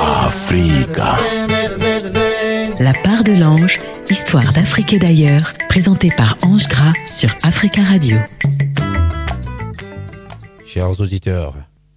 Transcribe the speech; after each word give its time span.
Africa. 0.00 1.16
La 2.80 2.92
part 2.94 3.24
de 3.24 3.32
l'ange, 3.32 3.80
histoire 4.10 4.52
d'Afrique 4.52 4.92
et 4.92 4.98
d'ailleurs, 4.98 5.52
présentée 5.68 6.10
par 6.16 6.36
Ange 6.42 6.68
Gras 6.68 6.92
sur 7.10 7.34
Africa 7.42 7.82
Radio. 7.82 8.16
Chers 10.64 11.00
auditeurs, 11.00 11.54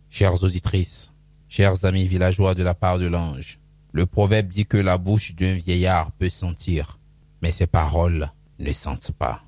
chères 0.09 0.43
auditrices, 0.43 1.11
chers 1.47 1.85
amis 1.85 2.07
villageois 2.07 2.55
de 2.55 2.63
la 2.63 2.73
part 2.73 2.99
de 2.99 3.07
l'ange, 3.07 3.59
le 3.91 4.05
proverbe 4.05 4.47
dit 4.47 4.65
que 4.65 4.77
la 4.77 4.97
bouche 4.97 5.35
d'un 5.35 5.53
vieillard 5.53 6.11
peut 6.11 6.29
sentir, 6.29 6.99
mais 7.41 7.51
ses 7.51 7.67
paroles 7.67 8.29
ne 8.59 8.71
sentent 8.73 9.11
pas. 9.17 9.44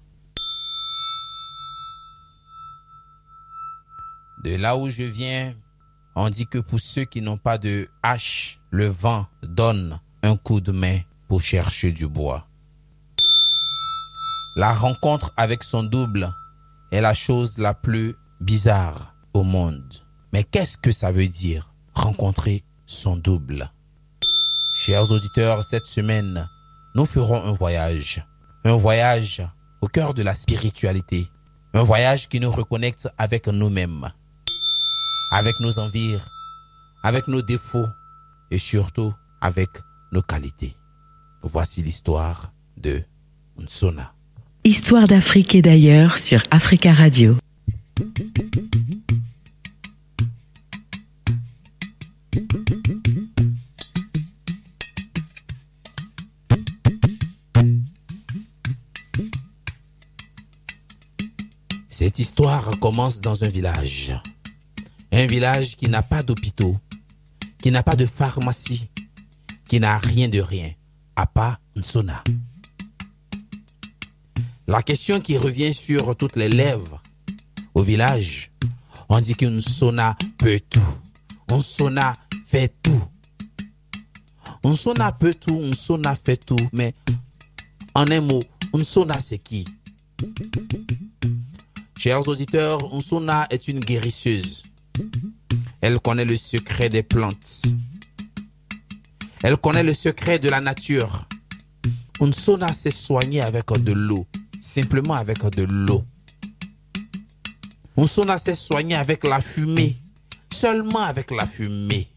De 4.47 4.55
là 4.55 4.77
où 4.77 4.89
je 4.89 5.03
viens, 5.03 5.53
on 6.15 6.29
dit 6.29 6.47
que 6.47 6.59
pour 6.59 6.79
ceux 6.79 7.03
qui 7.03 7.21
n'ont 7.21 7.35
pas 7.35 7.57
de 7.57 7.89
hache, 8.01 8.61
le 8.71 8.85
vent 8.87 9.25
donne 9.43 9.99
un 10.23 10.37
coup 10.37 10.61
de 10.61 10.71
main 10.71 10.99
pour 11.27 11.41
chercher 11.41 11.91
du 11.91 12.07
bois. 12.07 12.47
La 14.55 14.71
rencontre 14.71 15.33
avec 15.35 15.65
son 15.65 15.83
double 15.83 16.33
est 16.93 17.01
la 17.01 17.13
chose 17.13 17.57
la 17.57 17.73
plus 17.73 18.15
bizarre 18.39 19.13
au 19.33 19.43
monde. 19.43 19.93
Mais 20.31 20.45
qu'est-ce 20.45 20.77
que 20.77 20.93
ça 20.93 21.11
veut 21.11 21.27
dire 21.27 21.73
rencontrer 21.93 22.63
son 22.85 23.17
double? 23.17 23.69
Chers 24.77 25.11
auditeurs, 25.11 25.65
cette 25.69 25.87
semaine, 25.87 26.47
nous 26.95 27.05
ferons 27.05 27.43
un 27.43 27.51
voyage. 27.51 28.25
Un 28.63 28.77
voyage 28.77 29.45
au 29.81 29.87
cœur 29.87 30.13
de 30.13 30.23
la 30.23 30.35
spiritualité. 30.35 31.27
Un 31.73 31.83
voyage 31.83 32.29
qui 32.29 32.39
nous 32.39 32.49
reconnecte 32.49 33.09
avec 33.17 33.47
nous-mêmes, 33.47 34.09
avec 35.31 35.59
nos 35.59 35.79
envies, 35.79 36.17
avec 37.03 37.27
nos 37.27 37.41
défauts 37.41 37.87
et 38.51 38.57
surtout 38.57 39.13
avec 39.41 39.69
nos 40.11 40.21
qualités. 40.21 40.75
Voici 41.41 41.83
l'histoire 41.83 42.51
de 42.77 43.03
Nsona. 43.59 44.13
Histoire 44.63 45.07
d'Afrique 45.07 45.55
et 45.55 45.61
d'ailleurs 45.61 46.17
sur 46.17 46.41
Africa 46.51 46.93
Radio. 46.93 47.37
Cette 61.89 62.19
histoire 62.19 62.79
commence 62.79 63.21
dans 63.21 63.43
un 63.43 63.47
village. 63.47 64.13
Un 65.19 65.25
village 65.25 65.75
qui 65.77 65.89
n'a 65.89 66.03
pas 66.03 66.21
d'hôpitaux, 66.21 66.77
qui 67.63 67.71
n'a 67.71 67.81
pas 67.81 67.95
de 67.95 68.05
pharmacie, 68.05 68.87
qui 69.67 69.79
n'a 69.79 69.97
rien 69.97 70.27
de 70.27 70.39
rien, 70.39 70.71
à 71.15 71.25
part 71.25 71.59
Nsona. 71.75 72.23
La 74.67 74.83
question 74.83 75.19
qui 75.19 75.35
revient 75.35 75.73
sur 75.73 76.15
toutes 76.15 76.35
les 76.35 76.49
lèvres 76.49 77.01
au 77.73 77.81
village, 77.81 78.51
on 79.09 79.19
dit 79.19 79.33
qu'une 79.33 79.57
Nsona 79.57 80.15
peut 80.37 80.61
tout. 80.69 80.99
Nsona 81.49 82.15
fait 82.45 82.71
tout. 82.83 83.03
Nsona 84.63 85.13
peut 85.13 85.33
tout, 85.33 85.59
Nsona 85.59 86.13
fait 86.13 86.37
tout, 86.37 86.69
mais 86.71 86.93
en 87.95 88.11
un 88.11 88.21
mot, 88.21 88.43
Nsona 88.71 89.19
c'est 89.19 89.39
qui? 89.39 89.65
Chers 91.97 92.27
auditeurs, 92.27 92.93
Nsona 92.93 93.47
est 93.49 93.67
une 93.67 93.79
guérisseuse. 93.79 94.63
Elle 95.81 95.99
connaît 95.99 96.25
le 96.25 96.37
secret 96.37 96.89
des 96.89 97.03
plantes. 97.03 97.63
Elle 99.43 99.57
connaît 99.57 99.83
le 99.83 99.93
secret 99.93 100.39
de 100.39 100.49
la 100.49 100.59
nature. 100.59 101.27
Unsona 102.19 102.73
s'est 102.73 102.89
soigné 102.89 103.41
avec 103.41 103.71
de 103.71 103.91
l'eau, 103.91 104.25
simplement 104.59 105.13
avec 105.13 105.43
de 105.45 105.63
l'eau. 105.63 106.03
Unsona 107.95 108.37
s'est 108.37 108.55
soigné 108.55 108.95
avec 108.95 109.23
la 109.23 109.39
fumée, 109.39 109.95
seulement 110.51 111.03
avec 111.03 111.31
la 111.31 111.45
fumée. 111.45 112.07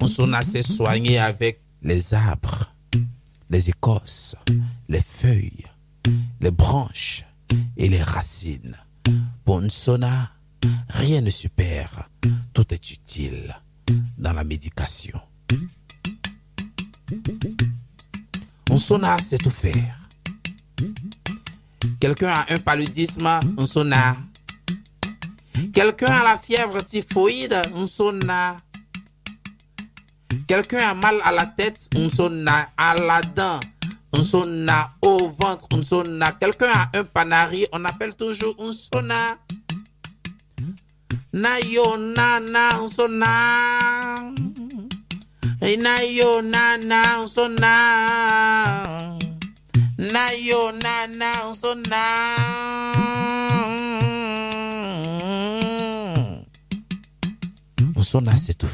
Unsona 0.00 0.42
s'est 0.42 0.62
soigné 0.62 1.18
avec 1.18 1.62
les 1.82 2.14
arbres, 2.14 2.74
les 3.50 3.68
écorces, 3.70 4.36
les 4.88 5.00
feuilles, 5.00 5.64
les 6.40 6.50
branches 6.50 7.24
et 7.76 7.88
les 7.88 8.02
racines. 8.02 8.76
Pour 9.46 9.58
Unsona, 9.58 10.32
rien 10.88 11.20
ne 11.20 11.30
se 11.30 11.46
perd, 11.46 11.92
tout 12.52 12.74
est 12.74 12.90
utile 12.90 13.54
dans 14.18 14.32
la 14.32 14.42
médication. 14.42 15.20
On 18.68 18.76
sonna 18.76 19.16
sait 19.18 19.38
tout 19.38 19.50
faire. 19.50 20.00
Quelqu'un 22.00 22.30
a 22.30 22.52
un 22.52 22.58
paludisme, 22.58 23.38
on 23.56 23.64
sonna. 23.64 24.16
Quelqu'un 25.72 26.12
a 26.12 26.24
la 26.24 26.38
fièvre 26.38 26.84
typhoïde, 26.84 27.56
on 27.72 27.86
sonna. 27.86 28.56
Quelqu'un 30.48 30.90
a 30.90 30.94
mal 30.94 31.20
à 31.22 31.30
la 31.30 31.46
tête, 31.46 31.88
on 31.94 32.10
sonna. 32.10 32.68
À 32.76 32.96
la 32.96 33.22
dent, 33.22 33.60
on 34.12 34.22
sonna. 34.22 34.90
Au 35.02 35.28
ventre, 35.28 35.66
on 35.72 35.82
sonna. 35.82 36.32
Quelqu'un 36.32 36.70
a 36.72 36.98
un 36.98 37.04
panari, 37.04 37.66
on 37.72 37.84
appelle 37.84 38.14
toujours 38.14 38.54
on 38.58 38.72
sonna. 38.72 39.38
Na 41.32 41.58
yo 41.60 41.96
na 41.96 42.40
na 42.40 42.82
nsona. 42.82 44.32
Na 45.60 46.02
yo 46.04 46.42
na 46.42 46.76
na 46.78 47.22
nsona. 47.24 47.74
Na 49.98 50.32
yo 50.34 50.72
na 50.72 51.06
na 51.06 51.50
nsona. 51.50 52.02
Nsona 57.96 58.36
sait 58.36 58.54
tout. 58.54 58.66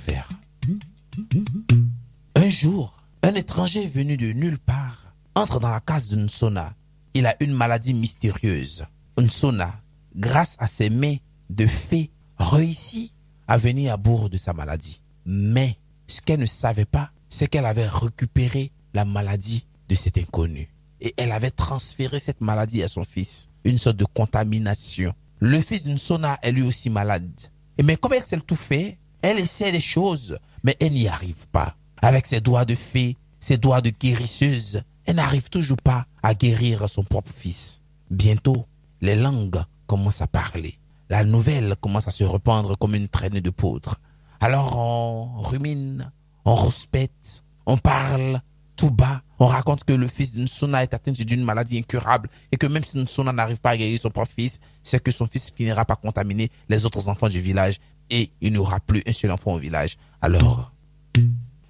Un 2.34 2.48
jour, 2.48 2.94
un 3.22 3.34
étranger 3.34 3.86
venu 3.86 4.16
de 4.16 4.32
nulle 4.32 4.58
part 4.58 4.91
entre 5.34 5.60
dans 5.60 5.70
la 5.70 5.80
case 5.80 6.08
de 6.10 6.16
Nsona. 6.16 6.74
Il 7.14 7.26
a 7.26 7.36
une 7.40 7.52
maladie 7.52 7.94
mystérieuse. 7.94 8.84
Nsona, 9.18 9.74
grâce 10.16 10.56
à 10.58 10.66
ses 10.66 10.90
mains 10.90 11.16
de 11.50 11.66
fée, 11.66 12.10
réussit 12.38 13.12
à 13.48 13.58
venir 13.58 13.92
à 13.92 13.96
bout 13.96 14.28
de 14.28 14.36
sa 14.36 14.52
maladie. 14.52 15.02
Mais 15.26 15.76
ce 16.06 16.20
qu'elle 16.20 16.40
ne 16.40 16.46
savait 16.46 16.84
pas, 16.84 17.10
c'est 17.28 17.46
qu'elle 17.46 17.66
avait 17.66 17.88
récupéré 17.88 18.72
la 18.94 19.04
maladie 19.04 19.66
de 19.88 19.94
cet 19.94 20.18
inconnu. 20.18 20.68
Et 21.00 21.14
elle 21.16 21.32
avait 21.32 21.50
transféré 21.50 22.18
cette 22.18 22.40
maladie 22.40 22.82
à 22.82 22.88
son 22.88 23.04
fils. 23.04 23.48
Une 23.64 23.78
sorte 23.78 23.96
de 23.96 24.04
contamination. 24.04 25.12
Le 25.40 25.60
fils 25.60 25.84
d'une 25.84 25.98
Sona 25.98 26.38
est 26.42 26.52
lui 26.52 26.62
aussi 26.62 26.90
malade. 26.90 27.30
Et 27.78 27.82
mais 27.82 27.96
comme 27.96 28.12
elle 28.12 28.22
sait 28.22 28.38
tout 28.38 28.56
fait, 28.56 28.98
elle 29.22 29.38
essaie 29.38 29.72
des 29.72 29.80
choses, 29.80 30.38
mais 30.62 30.76
elle 30.80 30.92
n'y 30.92 31.08
arrive 31.08 31.48
pas. 31.48 31.76
Avec 32.00 32.26
ses 32.26 32.40
doigts 32.40 32.64
de 32.64 32.74
fée, 32.74 33.16
ses 33.40 33.56
doigts 33.56 33.80
de 33.80 33.90
guérisseuse, 33.90 34.82
elle 35.04 35.16
n'arrive 35.16 35.48
toujours 35.48 35.80
pas 35.82 36.06
à 36.22 36.34
guérir 36.34 36.88
son 36.88 37.04
propre 37.04 37.32
fils. 37.32 37.82
Bientôt, 38.10 38.66
les 39.00 39.16
langues 39.16 39.62
commencent 39.86 40.22
à 40.22 40.26
parler 40.26 40.78
la 41.12 41.24
nouvelle 41.24 41.76
commence 41.78 42.08
à 42.08 42.10
se 42.10 42.24
répandre 42.24 42.78
comme 42.78 42.94
une 42.94 43.06
traînée 43.06 43.42
de 43.42 43.50
poudre. 43.50 43.96
Alors 44.40 44.78
on 44.78 45.42
rumine, 45.42 46.10
on 46.46 46.54
rouspète, 46.54 47.44
on 47.66 47.76
parle 47.76 48.40
tout 48.76 48.90
bas. 48.90 49.20
On 49.38 49.46
raconte 49.46 49.84
que 49.84 49.92
le 49.92 50.08
fils 50.08 50.34
d'une 50.34 50.48
Sona 50.48 50.82
est 50.82 50.94
atteint 50.94 51.12
d'une 51.12 51.44
maladie 51.44 51.76
incurable 51.76 52.30
et 52.50 52.56
que 52.56 52.66
même 52.66 52.82
si 52.82 53.06
Sona 53.06 53.30
n'arrive 53.30 53.60
pas 53.60 53.72
à 53.72 53.76
guérir 53.76 53.98
son 53.98 54.08
propre 54.08 54.32
fils, 54.34 54.58
c'est 54.82 55.02
que 55.02 55.10
son 55.10 55.26
fils 55.26 55.52
finira 55.54 55.84
par 55.84 56.00
contaminer 56.00 56.48
les 56.70 56.86
autres 56.86 57.10
enfants 57.10 57.28
du 57.28 57.40
village 57.40 57.78
et 58.08 58.30
il 58.40 58.52
n'y 58.52 58.58
aura 58.58 58.80
plus 58.80 59.02
un 59.06 59.12
seul 59.12 59.32
enfant 59.32 59.52
au 59.52 59.58
village. 59.58 59.98
Alors, 60.22 60.72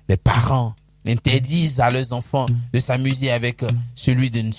les 0.08 0.16
parents 0.16 0.76
interdisent 1.06 1.80
à 1.80 1.90
leurs 1.90 2.12
enfants 2.12 2.46
de 2.72 2.80
s'amuser 2.80 3.30
avec 3.30 3.64
celui 3.94 4.30
d'une. 4.30 4.52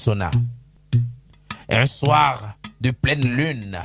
Et 1.70 1.76
un 1.76 1.86
soir 1.86 2.58
de 2.82 2.92
pleine 2.92 3.26
lune, 3.26 3.78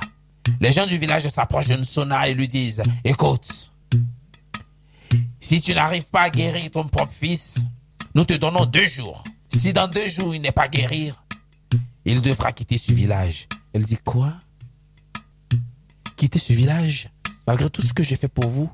les 0.60 0.72
gens 0.72 0.86
du 0.86 0.98
village 0.98 1.28
s'approchent 1.28 1.68
de 1.68 1.76
Nsona 1.76 2.28
et 2.28 2.34
lui 2.34 2.48
disent, 2.48 2.82
écoute, 3.04 3.72
si 5.40 5.60
tu 5.60 5.74
n'arrives 5.74 6.08
pas 6.10 6.22
à 6.22 6.30
guérir 6.30 6.70
ton 6.70 6.88
propre 6.88 7.12
fils, 7.12 7.66
nous 8.14 8.24
te 8.24 8.34
donnons 8.34 8.64
deux 8.64 8.86
jours. 8.86 9.22
Si 9.48 9.72
dans 9.72 9.88
deux 9.88 10.08
jours 10.08 10.34
il 10.34 10.42
n'est 10.42 10.52
pas 10.52 10.68
guéri, 10.68 11.12
il 12.04 12.20
devra 12.22 12.52
quitter 12.52 12.78
ce 12.78 12.92
village. 12.92 13.48
Elle 13.72 13.84
dit, 13.84 13.98
quoi? 14.04 14.34
Quitter 16.16 16.38
ce 16.38 16.52
village? 16.52 17.10
Malgré 17.46 17.70
tout 17.70 17.82
ce 17.82 17.92
que 17.92 18.02
j'ai 18.02 18.16
fait 18.16 18.28
pour 18.28 18.48
vous? 18.48 18.70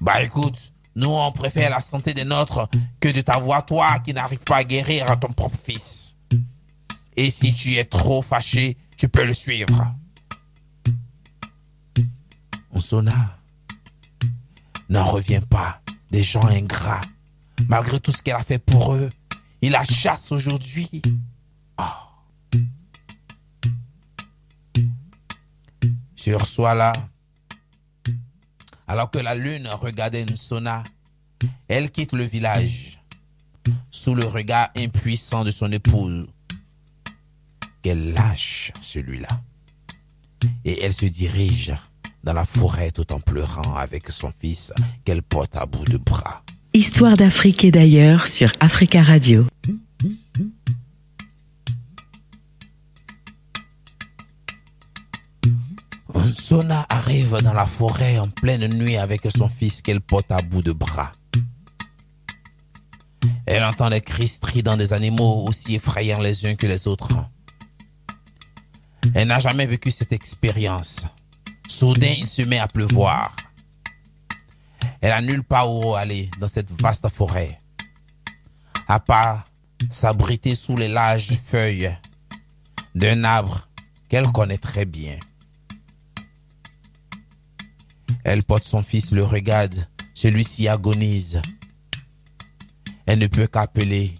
Bah 0.00 0.22
écoute, 0.22 0.72
nous 0.96 1.10
on 1.10 1.32
préfère 1.32 1.70
la 1.70 1.80
santé 1.80 2.14
des 2.14 2.24
nôtres 2.24 2.68
que 3.00 3.08
de 3.08 3.20
t'avoir 3.20 3.64
toi 3.64 3.98
qui 4.00 4.12
n'arrive 4.12 4.44
pas 4.44 4.56
à 4.56 4.64
guérir 4.64 5.18
ton 5.20 5.32
propre 5.32 5.58
fils. 5.62 6.16
Et 7.16 7.30
si 7.30 7.52
tu 7.52 7.76
es 7.76 7.84
trop 7.84 8.22
fâché, 8.22 8.76
tu 8.96 9.08
peux 9.08 9.24
le 9.24 9.34
suivre. 9.34 9.94
Sona 12.80 13.38
n'en 14.88 15.04
revient 15.04 15.42
pas 15.48 15.80
des 16.10 16.22
gens 16.22 16.46
ingrats. 16.46 17.00
Malgré 17.68 18.00
tout 18.00 18.10
ce 18.10 18.22
qu'elle 18.22 18.36
a 18.36 18.42
fait 18.42 18.58
pour 18.58 18.94
eux, 18.94 19.08
il 19.62 19.72
la 19.72 19.84
chasse 19.84 20.32
aujourd'hui. 20.32 21.02
Oh. 21.78 21.82
Sur 26.16 26.46
soi 26.46 26.74
là, 26.74 26.92
alors 28.90 29.08
que 29.08 29.20
la 29.20 29.36
lune 29.36 29.68
regardait 29.68 30.24
Nsona, 30.24 30.82
elle 31.68 31.92
quitte 31.92 32.12
le 32.12 32.24
village 32.24 32.98
sous 33.92 34.16
le 34.16 34.24
regard 34.24 34.70
impuissant 34.76 35.44
de 35.44 35.52
son 35.52 35.70
épouse 35.70 36.26
qu'elle 37.82 38.12
lâche 38.12 38.72
celui-là. 38.80 39.28
Et 40.64 40.82
elle 40.82 40.92
se 40.92 41.06
dirige 41.06 41.72
dans 42.24 42.32
la 42.32 42.44
forêt 42.44 42.90
tout 42.90 43.12
en 43.12 43.20
pleurant 43.20 43.76
avec 43.76 44.10
son 44.10 44.32
fils 44.36 44.72
qu'elle 45.04 45.22
porte 45.22 45.54
à 45.54 45.66
bout 45.66 45.84
de 45.84 45.96
bras. 45.96 46.42
Histoire 46.74 47.16
d'Afrique 47.16 47.62
et 47.62 47.70
d'ailleurs 47.70 48.26
sur 48.26 48.50
Africa 48.58 49.04
Radio. 49.04 49.46
Zona 56.50 56.84
arrive 56.88 57.36
dans 57.44 57.52
la 57.52 57.64
forêt 57.64 58.18
en 58.18 58.26
pleine 58.26 58.66
nuit 58.74 58.96
avec 58.96 59.20
son 59.32 59.48
fils 59.48 59.82
qu'elle 59.82 60.00
porte 60.00 60.32
à 60.32 60.42
bout 60.42 60.62
de 60.62 60.72
bras. 60.72 61.12
Elle 63.46 63.62
entend 63.62 63.88
les 63.88 64.00
cris 64.00 64.26
stridents 64.26 64.76
des 64.76 64.92
animaux 64.92 65.44
aussi 65.46 65.76
effrayants 65.76 66.18
les 66.20 66.44
uns 66.46 66.56
que 66.56 66.66
les 66.66 66.88
autres. 66.88 67.12
Elle 69.14 69.28
n'a 69.28 69.38
jamais 69.38 69.64
vécu 69.64 69.92
cette 69.92 70.12
expérience. 70.12 71.06
Soudain, 71.68 72.16
il 72.18 72.26
se 72.26 72.42
met 72.42 72.58
à 72.58 72.66
pleuvoir. 72.66 73.30
Elle 75.02 75.12
a 75.12 75.22
nulle 75.22 75.44
part 75.44 75.72
où 75.72 75.94
aller 75.94 76.32
dans 76.40 76.48
cette 76.48 76.72
vaste 76.82 77.08
forêt. 77.10 77.60
À 78.88 78.98
part 78.98 79.44
s'abriter 79.88 80.56
sous 80.56 80.76
les 80.76 80.88
larges 80.88 81.30
feuilles 81.46 81.96
d'un 82.96 83.22
arbre 83.22 83.68
qu'elle 84.08 84.26
connaît 84.32 84.58
très 84.58 84.84
bien. 84.84 85.16
Elle 88.24 88.42
porte 88.44 88.64
son 88.64 88.82
fils, 88.82 89.12
le 89.12 89.24
regarde, 89.24 89.88
celui-ci 90.14 90.68
agonise. 90.68 91.40
Elle 93.06 93.18
ne 93.18 93.26
peut 93.26 93.46
qu'appeler 93.46 94.14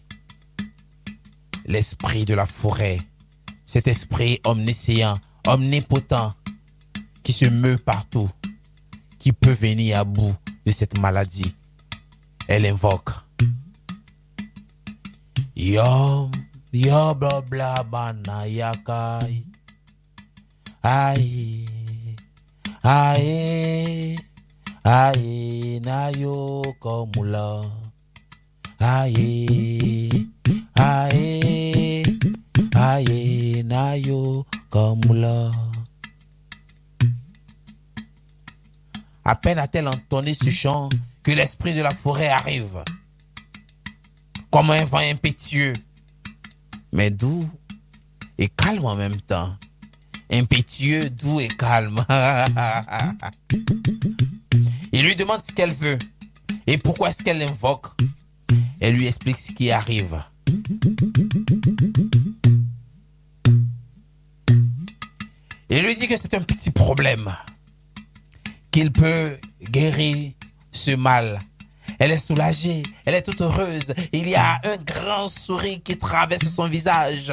l'esprit 1.67 2.25
de 2.25 2.35
la 2.35 2.47
forêt, 2.47 2.99
cet 3.67 3.87
esprit 3.87 4.41
omniscient, 4.45 5.19
omnipotent, 5.47 6.35
qui 7.23 7.33
se 7.33 7.45
meut 7.45 7.79
partout, 7.79 8.31
qui 9.19 9.33
peut 9.33 9.53
venir 9.53 9.99
à 9.99 10.05
bout 10.05 10.35
de 10.67 10.73
cette 10.73 10.99
maladie. 10.99 11.55
Elle 12.49 12.67
invoque. 12.67 13.11
Yom, 15.55 16.31
yo 16.73 17.15
bla 17.15 17.41
bla 17.43 17.83
bana 17.83 18.49
yakai. 18.49 19.45
Aïe, 20.83 21.67
aïe, 22.83 24.17
aïe, 24.85 25.81
na 25.81 26.11
yo 26.13 26.63
komula. 26.81 27.63
Aïe, 28.79 30.09
aïe, 30.75 32.03
aïe, 32.75 33.63
na 33.65 33.97
yo 33.97 34.47
komula. 34.71 35.51
À 39.25 39.37
peine 39.37 39.59
a-t-elle 39.59 39.89
entonné 39.89 40.35
ce 40.35 40.51
chant 40.51 40.89
que 41.23 41.31
l'esprit 41.31 41.75
de 41.75 41.83
la 41.83 41.91
forêt 41.91 42.29
arrive. 42.29 42.83
Comme 44.51 44.71
un 44.71 44.85
vent 44.85 44.99
impétueux, 44.99 45.75
mais 46.93 47.11
doux 47.11 47.49
et 48.39 48.49
calme 48.49 48.87
en 48.87 48.97
même 48.97 49.21
temps. 49.21 49.55
Impétueux, 50.33 51.11
doux 51.11 51.41
et 51.41 51.49
calme. 51.49 52.05
Il 54.93 55.03
lui 55.03 55.17
demande 55.17 55.41
ce 55.43 55.53
qu'elle 55.53 55.73
veut 55.73 55.99
et 56.67 56.79
pourquoi 56.79 57.11
est-ce 57.11 57.23
qu'elle 57.23 57.39
l'invoque. 57.39 57.89
Elle 58.81 58.95
lui 58.95 59.07
explique 59.07 59.39
ce 59.39 59.53
qui 59.53 59.71
arrive. 59.71 60.23
Il 65.69 65.85
lui 65.85 65.95
dit 65.95 66.09
que 66.09 66.17
c'est 66.17 66.35
un 66.35 66.43
petit 66.43 66.71
problème 66.71 67.33
qu'il 68.71 68.93
peut 68.93 69.39
guérir 69.63 70.33
ce 70.73 70.93
mal. 70.93 71.41
Elle 71.99 72.13
est 72.13 72.19
soulagée, 72.19 72.83
elle 73.05 73.15
est 73.15 73.23
toute 73.23 73.41
heureuse. 73.41 73.95
Il 74.13 74.29
y 74.29 74.35
a 74.35 74.61
un 74.65 74.77
grand 74.79 75.29
sourire 75.29 75.81
qui 75.85 75.99
traverse 75.99 76.49
son 76.49 76.67
visage. 76.67 77.33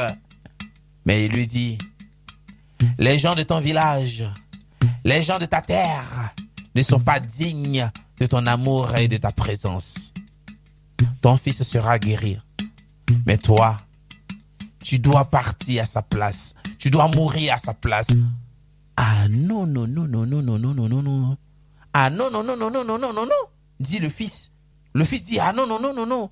Mais 1.05 1.25
il 1.25 1.31
lui 1.31 1.47
dit, 1.47 1.77
les 2.97 3.19
gens 3.19 3.35
de 3.35 3.43
ton 3.43 3.59
village, 3.59 4.25
les 5.03 5.23
gens 5.23 5.39
de 5.39 5.45
ta 5.45 5.61
terre 5.61 6.33
ne 6.75 6.83
sont 6.83 6.99
pas 6.99 7.19
dignes 7.19 7.89
de 8.19 8.25
ton 8.25 8.45
amour 8.45 8.95
et 8.97 9.07
de 9.07 9.17
ta 9.17 9.31
présence. 9.31 10.13
Ton 11.21 11.37
fils 11.37 11.63
sera 11.63 11.99
guéri. 11.99 12.39
Mais 13.25 13.37
toi, 13.37 13.77
tu 14.83 14.99
dois 14.99 15.25
partir 15.25 15.83
à 15.83 15.85
sa 15.85 16.01
place. 16.01 16.55
Tu 16.79 16.89
dois 16.89 17.07
mourir 17.07 17.53
à 17.53 17.57
sa 17.57 17.73
place. 17.73 18.09
Ah 18.95 19.27
non, 19.29 19.67
non, 19.67 19.87
non, 19.87 20.07
non, 20.07 20.25
non, 20.25 20.41
non, 20.41 20.57
non, 20.57 20.73
non, 20.73 20.89
non, 20.89 21.03
non. 21.03 21.37
Ah 21.93 22.09
non, 22.09 22.31
non, 22.31 22.43
non, 22.43 22.57
non, 22.57 22.69
non, 22.69 22.83
non, 22.83 22.97
non, 22.97 23.13
non, 23.13 23.25
non, 23.25 23.31
dit 23.79 23.99
le 23.99 24.09
fils. 24.09 24.51
Le 24.93 25.05
fils 25.05 25.25
dit, 25.25 25.39
ah 25.39 25.53
non, 25.53 25.67
non, 25.67 25.79
non, 25.79 25.93
non, 25.93 26.05
non. 26.05 26.29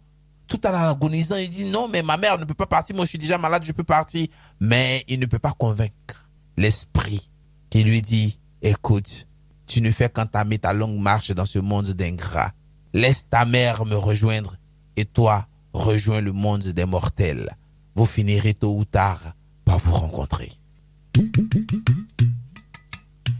Tout 0.47 0.65
en 0.67 0.73
agonisant, 0.73 1.37
il 1.37 1.49
dit, 1.49 1.65
non, 1.65 1.87
mais 1.87 2.03
ma 2.03 2.17
mère 2.17 2.37
ne 2.37 2.45
peut 2.45 2.53
pas 2.53 2.65
partir. 2.67 2.95
Moi, 2.95 3.05
je 3.05 3.09
suis 3.09 3.17
déjà 3.17 3.37
malade, 3.37 3.63
je 3.65 3.71
peux 3.71 3.83
partir. 3.83 4.27
Mais 4.59 5.03
il 5.07 5.19
ne 5.19 5.25
peut 5.25 5.39
pas 5.39 5.53
convaincre 5.53 6.24
l'esprit 6.57 7.29
qui 7.69 7.83
lui 7.83 8.01
dit, 8.01 8.39
écoute, 8.61 9.27
tu 9.67 9.81
ne 9.81 9.91
fais 9.91 10.09
qu'entamer 10.09 10.59
ta 10.59 10.73
longue 10.73 10.99
marche 10.99 11.31
dans 11.31 11.45
ce 11.45 11.59
monde 11.59 11.89
d'ingrats. 11.89 12.53
Laisse 12.93 13.29
ta 13.29 13.45
mère 13.45 13.85
me 13.85 13.95
rejoindre 13.95 14.57
et 14.95 15.05
toi, 15.05 15.47
rejoins 15.73 16.21
le 16.21 16.31
monde 16.31 16.63
des 16.63 16.85
mortels. 16.85 17.55
Vous 17.95 18.05
finirez 18.05 18.53
tôt 18.53 18.77
ou 18.77 18.85
tard 18.85 19.35
par 19.65 19.79
vous 19.79 19.93
rencontrer. 19.93 20.51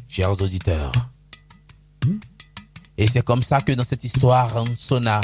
Chers 0.07 0.41
auditeurs, 0.41 0.91
et 2.97 3.07
c'est 3.07 3.23
comme 3.23 3.43
ça 3.43 3.61
que 3.61 3.73
dans 3.73 3.83
cette 3.83 4.03
histoire, 4.03 4.63
Sona 4.77 5.21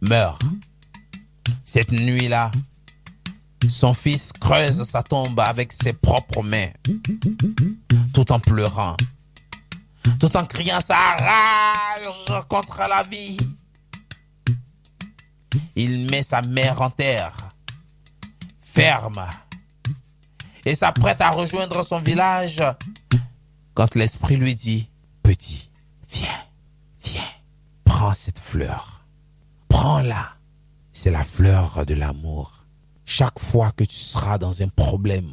meurt. 0.00 0.42
Cette 1.64 1.92
nuit-là, 1.92 2.50
son 3.68 3.94
fils 3.94 4.32
creuse 4.32 4.82
sa 4.84 5.02
tombe 5.02 5.40
avec 5.40 5.72
ses 5.72 5.92
propres 5.92 6.42
mains, 6.42 6.70
tout 8.12 8.30
en 8.32 8.40
pleurant, 8.40 8.96
tout 10.20 10.36
en 10.36 10.44
criant 10.44 10.80
sa 10.80 10.96
rage 10.96 12.44
contre 12.48 12.78
la 12.88 13.02
vie. 13.02 13.36
Il 15.76 16.10
met 16.10 16.22
sa 16.22 16.42
mère 16.42 16.82
en 16.82 16.90
terre, 16.90 17.32
ferme, 18.60 19.24
et 20.64 20.74
s'apprête 20.74 21.20
à 21.20 21.30
rejoindre 21.30 21.82
son 21.84 22.00
village 22.00 22.62
quand 23.74 23.94
l'esprit 23.96 24.36
lui 24.36 24.54
dit, 24.54 24.88
petit, 25.22 25.70
viens, 26.10 26.28
viens, 27.02 27.22
prends 27.84 28.14
cette 28.14 28.38
fleur, 28.38 29.04
prends-la. 29.68 30.30
C'est 30.92 31.10
la 31.10 31.24
fleur 31.24 31.84
de 31.84 31.94
l'amour. 31.94 32.63
Chaque 33.06 33.38
fois 33.38 33.70
que 33.72 33.84
tu 33.84 33.96
seras 33.96 34.38
dans 34.38 34.62
un 34.62 34.68
problème 34.68 35.32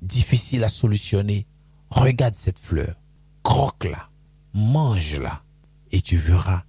difficile 0.00 0.64
à 0.64 0.68
solutionner, 0.68 1.46
regarde 1.90 2.34
cette 2.34 2.58
fleur, 2.58 2.94
croque-la, 3.42 4.08
mange-la, 4.54 5.42
et 5.90 6.00
tu 6.00 6.16
verras 6.16 6.62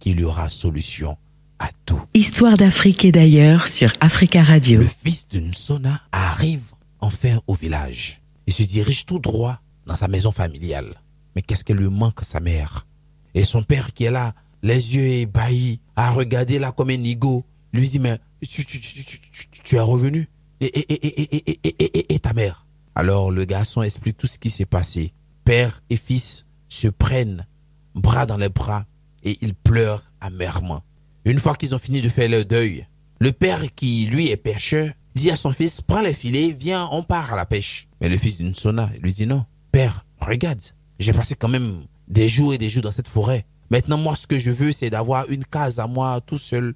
qu'il 0.00 0.20
y 0.20 0.24
aura 0.24 0.48
solution 0.48 1.16
à 1.58 1.70
tout. 1.86 2.02
Histoire 2.12 2.56
d'Afrique 2.56 3.04
et 3.04 3.12
d'ailleurs 3.12 3.68
sur 3.68 3.92
Africa 4.00 4.42
Radio. 4.42 4.80
Le 4.80 4.86
fils 4.86 5.28
d'une 5.28 5.54
Sona 5.54 6.00
arrive 6.12 6.72
enfin 7.00 7.40
au 7.46 7.54
village 7.54 8.20
et 8.46 8.52
se 8.52 8.62
dirige 8.62 9.06
tout 9.06 9.18
droit 9.18 9.60
dans 9.86 9.96
sa 9.96 10.08
maison 10.08 10.32
familiale. 10.32 11.00
Mais 11.36 11.42
qu'est-ce 11.42 11.64
qu'elle 11.64 11.78
lui 11.78 11.88
manque, 11.88 12.22
sa 12.22 12.40
mère? 12.40 12.86
Et 13.34 13.44
son 13.44 13.62
père 13.62 13.92
qui 13.92 14.04
est 14.04 14.10
là, 14.10 14.34
les 14.62 14.96
yeux 14.96 15.06
ébahis, 15.06 15.80
à 15.96 16.10
regarder 16.10 16.58
là 16.58 16.72
comme 16.72 16.90
un 16.90 16.96
nigo, 16.96 17.44
lui 17.74 17.88
dit, 17.88 17.98
mais 17.98 18.18
tu, 18.40 18.64
tu, 18.64 18.80
tu, 18.80 19.20
tu, 19.50 19.76
es 19.76 19.80
revenu 19.80 20.28
et, 20.60 20.66
et, 20.66 20.92
et, 20.92 22.14
et, 22.14 22.18
ta 22.18 22.32
mère 22.32 22.66
Alors 22.94 23.30
le 23.30 23.44
garçon 23.44 23.82
explique 23.82 24.16
tout 24.16 24.26
ce 24.26 24.38
qui 24.38 24.50
s'est 24.50 24.66
passé. 24.66 25.12
Père 25.44 25.82
et 25.90 25.96
fils 25.96 26.46
se 26.68 26.88
prennent 26.88 27.46
bras 27.94 28.26
dans 28.26 28.36
les 28.36 28.48
bras 28.48 28.86
et 29.22 29.38
ils 29.40 29.54
pleurent 29.54 30.12
amèrement. 30.20 30.82
Une 31.24 31.38
fois 31.38 31.54
qu'ils 31.54 31.74
ont 31.74 31.78
fini 31.78 32.02
de 32.02 32.08
faire 32.08 32.28
leur 32.28 32.44
deuil, 32.44 32.86
le 33.20 33.32
père 33.32 33.62
qui, 33.74 34.06
lui, 34.06 34.30
est 34.30 34.36
pêcheur, 34.36 34.92
dit 35.14 35.30
à 35.30 35.36
son 35.36 35.52
fils, 35.52 35.80
prends 35.80 36.02
les 36.02 36.12
filets, 36.12 36.54
viens, 36.58 36.88
on 36.92 37.02
part 37.02 37.32
à 37.32 37.36
la 37.36 37.46
pêche. 37.46 37.88
Mais 38.00 38.08
le 38.08 38.18
fils 38.18 38.38
d'une 38.38 38.54
sona 38.54 38.90
lui 39.00 39.12
dit 39.12 39.26
non. 39.26 39.44
Père, 39.72 40.04
regarde, 40.20 40.60
j'ai 40.98 41.12
passé 41.12 41.34
quand 41.34 41.48
même 41.48 41.84
des 42.08 42.28
jours 42.28 42.54
et 42.54 42.58
des 42.58 42.68
jours 42.68 42.82
dans 42.82 42.92
cette 42.92 43.08
forêt. 43.08 43.46
Maintenant, 43.70 43.98
moi, 43.98 44.14
ce 44.14 44.26
que 44.26 44.38
je 44.38 44.50
veux, 44.50 44.72
c'est 44.72 44.90
d'avoir 44.90 45.28
une 45.30 45.44
case 45.44 45.80
à 45.80 45.86
moi 45.86 46.20
tout 46.20 46.38
seul 46.38 46.74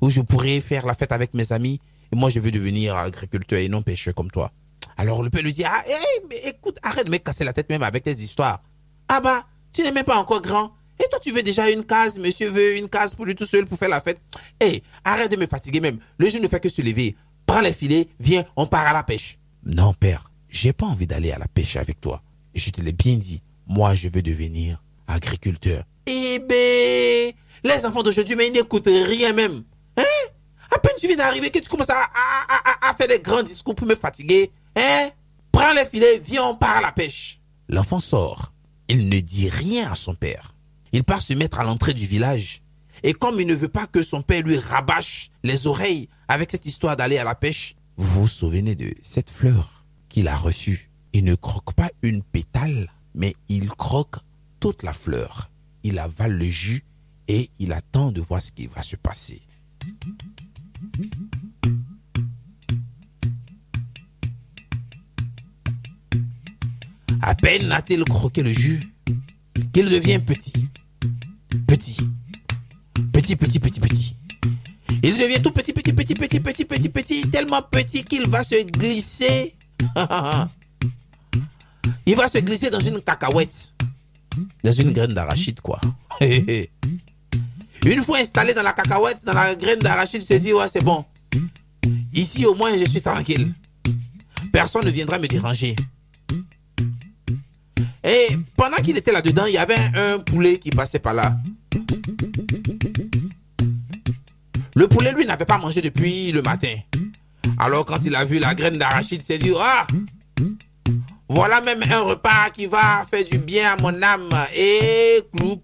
où 0.00 0.10
je 0.10 0.20
pourrais 0.20 0.60
faire 0.60 0.86
la 0.86 0.94
fête 0.94 1.12
avec 1.12 1.34
mes 1.34 1.52
amis. 1.52 1.80
Et 2.12 2.16
moi, 2.16 2.30
je 2.30 2.40
veux 2.40 2.50
devenir 2.50 2.96
agriculteur 2.96 3.58
et 3.58 3.68
non 3.68 3.82
pêcheur 3.82 4.14
comme 4.14 4.30
toi. 4.30 4.52
Alors 4.96 5.22
le 5.22 5.30
père 5.30 5.42
lui 5.42 5.52
dit, 5.52 5.64
ah, 5.64 5.84
mais 6.28 6.40
écoute, 6.44 6.78
arrête 6.82 7.06
de 7.06 7.10
me 7.10 7.18
casser 7.18 7.44
la 7.44 7.52
tête 7.52 7.68
même 7.68 7.82
avec 7.82 8.04
tes 8.04 8.12
histoires. 8.12 8.62
Ah 9.08 9.20
bah, 9.20 9.44
tu 9.72 9.82
n'es 9.82 9.92
même 9.92 10.04
pas 10.04 10.16
encore 10.16 10.40
grand. 10.40 10.72
Et 10.98 11.04
toi, 11.10 11.20
tu 11.20 11.30
veux 11.30 11.42
déjà 11.42 11.70
une 11.70 11.84
case, 11.84 12.18
monsieur 12.18 12.48
veut 12.48 12.76
une 12.76 12.88
case 12.88 13.14
pour 13.14 13.26
lui 13.26 13.34
tout 13.34 13.44
seul 13.44 13.66
pour 13.66 13.78
faire 13.78 13.90
la 13.90 14.00
fête. 14.00 14.24
Hé, 14.60 14.82
arrête 15.04 15.30
de 15.30 15.36
me 15.36 15.46
fatiguer 15.46 15.80
même. 15.80 15.98
Le 16.18 16.30
jour 16.30 16.40
ne 16.40 16.48
fait 16.48 16.60
que 16.60 16.70
se 16.70 16.80
lever. 16.80 17.14
Prends 17.44 17.60
les 17.60 17.74
filets, 17.74 18.08
viens, 18.18 18.44
on 18.56 18.66
part 18.66 18.86
à 18.86 18.94
la 18.94 19.02
pêche. 19.02 19.38
Non, 19.64 19.92
père, 19.92 20.30
j'ai 20.48 20.72
pas 20.72 20.86
envie 20.86 21.06
d'aller 21.06 21.32
à 21.32 21.38
la 21.38 21.48
pêche 21.48 21.76
avec 21.76 22.00
toi. 22.00 22.22
Je 22.54 22.70
te 22.70 22.80
l'ai 22.80 22.92
bien 22.92 23.16
dit. 23.16 23.42
Moi, 23.66 23.94
je 23.94 24.08
veux 24.08 24.22
devenir 24.22 24.82
agriculteur. 25.06 25.84
Eh 26.06 26.38
ben, 26.38 27.32
les 27.64 27.84
enfants 27.84 28.02
d'aujourd'hui, 28.02 28.36
mais 28.36 28.46
ils 28.46 28.52
n'écoutent 28.52 28.86
rien 28.86 29.32
même. 29.32 29.64
Hein? 29.96 30.02
À 30.70 30.78
peine 30.78 30.92
tu 30.98 31.06
viens 31.06 31.16
d'arriver 31.16 31.50
que 31.50 31.58
tu 31.58 31.68
commences 31.68 31.90
à, 31.90 32.94
faire 32.94 33.08
des 33.08 33.20
grands 33.20 33.42
discours 33.42 33.74
pour 33.74 33.86
me 33.86 33.94
fatiguer. 33.94 34.50
Hein? 34.74 35.10
Prends 35.52 35.72
les 35.72 35.84
filets, 35.86 36.18
viens, 36.18 36.44
on 36.44 36.54
part 36.54 36.78
à 36.78 36.80
la 36.80 36.92
pêche. 36.92 37.40
L'enfant 37.68 37.98
sort. 37.98 38.52
Il 38.88 39.08
ne 39.08 39.20
dit 39.20 39.48
rien 39.48 39.90
à 39.90 39.96
son 39.96 40.14
père. 40.14 40.54
Il 40.92 41.02
part 41.02 41.22
se 41.22 41.34
mettre 41.34 41.58
à 41.60 41.64
l'entrée 41.64 41.94
du 41.94 42.06
village. 42.06 42.62
Et 43.02 43.12
comme 43.12 43.40
il 43.40 43.46
ne 43.46 43.54
veut 43.54 43.68
pas 43.68 43.86
que 43.86 44.02
son 44.02 44.22
père 44.22 44.42
lui 44.42 44.58
rabâche 44.58 45.30
les 45.42 45.66
oreilles 45.66 46.08
avec 46.28 46.50
cette 46.50 46.66
histoire 46.66 46.96
d'aller 46.96 47.18
à 47.18 47.24
la 47.24 47.34
pêche, 47.34 47.76
vous 47.96 48.22
vous 48.22 48.28
souvenez 48.28 48.74
de 48.74 48.92
cette 49.02 49.30
fleur 49.30 49.84
qu'il 50.08 50.28
a 50.28 50.36
reçue. 50.36 50.90
Il 51.12 51.24
ne 51.24 51.34
croque 51.34 51.72
pas 51.74 51.90
une 52.02 52.22
pétale, 52.22 52.90
mais 53.14 53.34
il 53.48 53.68
croque 53.70 54.16
toute 54.60 54.82
la 54.82 54.92
fleur. 54.92 55.50
Il 55.82 55.98
avale 55.98 56.32
le 56.32 56.48
jus 56.48 56.84
et 57.28 57.50
il 57.58 57.72
attend 57.72 58.12
de 58.12 58.20
voir 58.20 58.42
ce 58.42 58.52
qui 58.52 58.66
va 58.66 58.82
se 58.82 58.96
passer. 58.96 59.42
À 67.22 67.34
peine 67.34 67.72
a-t-il 67.72 68.04
croqué 68.04 68.42
le 68.42 68.52
jus 68.52 68.80
qu'il 69.72 69.88
devient 69.88 70.18
petit. 70.18 70.68
Petit. 71.66 71.98
Petit, 73.12 73.36
petit, 73.36 73.58
petit, 73.58 73.80
petit. 73.80 74.16
Il 75.02 75.18
devient 75.18 75.42
tout 75.42 75.50
petit, 75.50 75.72
petit, 75.72 75.92
petit, 75.92 76.14
petit, 76.14 76.40
petit, 76.40 76.64
petit, 76.64 76.88
petit, 76.88 77.22
tellement 77.30 77.62
petit 77.62 78.04
qu'il 78.04 78.28
va 78.28 78.44
se 78.44 78.62
glisser. 78.64 79.54
Il 82.06 82.14
va 82.14 82.28
se 82.28 82.38
glisser 82.38 82.70
dans 82.70 82.80
une 82.80 83.00
cacahuète. 83.00 83.72
Dans 84.62 84.72
une 84.72 84.92
graine 84.92 85.12
d'arachide, 85.12 85.60
quoi. 85.60 85.80
Une 87.86 88.02
fois 88.02 88.18
installé 88.18 88.52
dans 88.52 88.64
la 88.64 88.72
cacahuète, 88.72 89.24
dans 89.24 89.32
la 89.32 89.54
graine 89.54 89.78
d'arachide, 89.78 90.20
il 90.20 90.26
se 90.26 90.34
dit, 90.34 90.52
ouais, 90.52 90.66
c'est 90.68 90.82
bon. 90.82 91.04
Ici, 92.12 92.44
au 92.44 92.56
moins, 92.56 92.76
je 92.76 92.84
suis 92.84 93.00
tranquille. 93.00 93.52
Personne 94.52 94.84
ne 94.84 94.90
viendra 94.90 95.20
me 95.20 95.28
déranger. 95.28 95.76
Et 98.02 98.36
pendant 98.56 98.78
qu'il 98.78 98.96
était 98.96 99.12
là-dedans, 99.12 99.46
il 99.46 99.54
y 99.54 99.58
avait 99.58 99.78
un 99.94 100.18
poulet 100.18 100.58
qui 100.58 100.70
passait 100.70 100.98
par 100.98 101.14
là. 101.14 101.36
Le 104.74 104.88
poulet, 104.88 105.12
lui, 105.12 105.24
n'avait 105.24 105.44
pas 105.44 105.58
mangé 105.58 105.80
depuis 105.80 106.32
le 106.32 106.42
matin. 106.42 106.74
Alors, 107.56 107.84
quand 107.84 108.04
il 108.04 108.16
a 108.16 108.24
vu 108.24 108.40
la 108.40 108.56
graine 108.56 108.78
d'arachide, 108.78 109.20
il 109.22 109.24
s'est 109.24 109.38
dit, 109.38 109.52
ah, 109.60 109.86
voilà 111.28 111.60
même 111.60 111.84
un 111.84 112.00
repas 112.00 112.50
qui 112.52 112.66
va 112.66 113.06
faire 113.08 113.24
du 113.24 113.38
bien 113.38 113.74
à 113.74 113.80
mon 113.80 114.02
âme. 114.02 114.28
Et 114.56 115.20
clouc. 115.36 115.62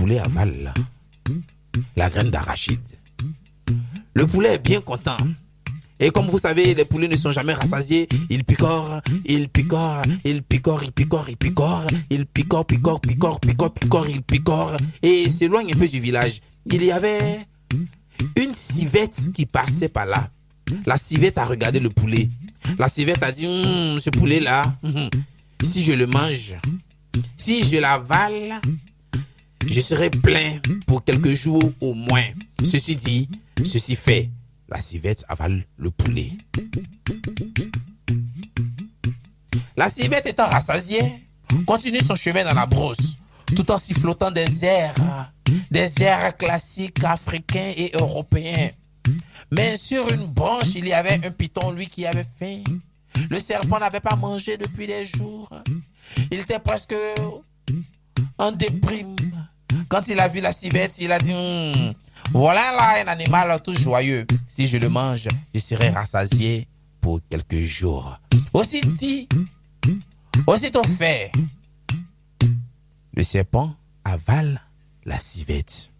Poulet 0.00 0.18
avale 0.18 0.72
la 1.94 2.08
graine 2.08 2.30
d'arachide. 2.30 2.80
Le 4.14 4.26
poulet 4.26 4.54
est 4.54 4.58
bien 4.58 4.80
content. 4.80 5.18
Et 5.98 6.08
comme 6.08 6.26
vous 6.26 6.38
savez, 6.38 6.74
les 6.74 6.86
poulets 6.86 7.06
ne 7.06 7.18
sont 7.18 7.32
jamais 7.32 7.52
rassasiés. 7.52 8.08
Ils 8.30 8.42
picorent, 8.42 9.02
ils 9.26 9.50
picorent, 9.50 10.02
ils 10.24 10.42
picorent, 10.42 10.84
ils 10.84 10.92
picorent, 10.92 11.28
ils 11.28 11.36
picorent, 11.36 11.86
ils 12.08 12.24
picorent, 12.24 12.64
picorent, 12.64 13.00
picorent, 13.02 13.40
picorent, 13.40 13.74
picorent, 13.74 14.08
ils 14.08 14.22
picorent. 14.22 14.76
Et 15.02 15.28
s'éloignent 15.28 15.74
un 15.74 15.78
peu 15.78 15.86
du 15.86 16.00
village. 16.00 16.40
Il 16.64 16.82
y 16.82 16.90
avait 16.90 17.40
une 18.36 18.54
civette 18.54 19.32
qui 19.34 19.44
passait 19.44 19.90
par 19.90 20.06
là. 20.06 20.30
La 20.86 20.96
civette 20.96 21.36
a 21.36 21.44
regardé 21.44 21.78
le 21.78 21.90
poulet. 21.90 22.30
La 22.78 22.88
civette 22.88 23.22
a 23.22 23.32
dit, 23.32 23.46
hum, 23.46 23.98
ce 23.98 24.08
poulet-là, 24.08 24.62
hum, 24.82 25.10
si 25.62 25.84
je 25.84 25.92
le 25.92 26.06
mange, 26.06 26.54
si 27.36 27.68
je 27.68 27.76
l'avale, 27.76 28.62
je 29.66 29.80
serai 29.80 30.10
plein 30.10 30.58
pour 30.86 31.04
quelques 31.04 31.34
jours 31.34 31.72
au 31.80 31.94
moins. 31.94 32.26
Ceci 32.64 32.96
dit, 32.96 33.28
ceci 33.64 33.96
fait, 33.96 34.30
la 34.68 34.80
civette 34.80 35.24
avale 35.28 35.64
le 35.76 35.90
poulet. 35.90 36.32
La 39.76 39.88
civette 39.88 40.26
étant 40.26 40.46
rassasiée, 40.46 41.26
continue 41.66 42.00
son 42.00 42.14
chemin 42.14 42.44
dans 42.44 42.54
la 42.54 42.66
brosse, 42.66 43.16
tout 43.54 43.70
en 43.70 43.78
sifflotant 43.78 44.30
des 44.30 44.64
airs, 44.64 44.94
des 45.70 46.02
airs 46.02 46.36
classiques 46.36 47.02
africains 47.04 47.72
et 47.76 47.90
européens. 47.94 48.70
Mais 49.50 49.76
sur 49.76 50.10
une 50.12 50.26
branche, 50.26 50.74
il 50.74 50.86
y 50.86 50.92
avait 50.92 51.26
un 51.26 51.30
python, 51.30 51.72
lui, 51.72 51.88
qui 51.88 52.06
avait 52.06 52.26
faim. 52.38 52.62
Le 53.28 53.40
serpent 53.40 53.80
n'avait 53.80 54.00
pas 54.00 54.16
mangé 54.16 54.56
depuis 54.56 54.86
des 54.86 55.04
jours. 55.04 55.50
Il 56.30 56.38
était 56.38 56.60
presque 56.60 56.94
en 58.38 58.52
déprime. 58.52 59.16
Quand 59.90 60.06
il 60.06 60.20
a 60.20 60.28
vu 60.28 60.40
la 60.40 60.52
civette, 60.52 61.00
il 61.00 61.10
a 61.10 61.18
dit, 61.18 61.32
hmm, 61.32 61.94
voilà 62.30 62.70
là 62.78 63.02
un 63.04 63.08
animal 63.08 63.60
tout 63.60 63.74
joyeux. 63.74 64.24
Si 64.46 64.68
je 64.68 64.76
le 64.76 64.88
mange, 64.88 65.26
je 65.52 65.58
serai 65.58 65.88
rassasié 65.88 66.68
pour 67.00 67.18
quelques 67.28 67.64
jours. 67.64 68.16
Aussi 68.52 68.82
dit, 68.82 69.28
aussitôt 70.46 70.84
fait, 70.84 71.32
le 73.14 73.24
serpent 73.24 73.74
avale 74.04 74.60
la 75.04 75.18
civette. 75.18 75.90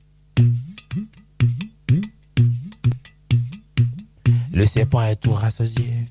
Le 4.52 4.66
serpent 4.66 5.02
est 5.02 5.16
tout 5.16 5.32
rassasié. 5.32 6.06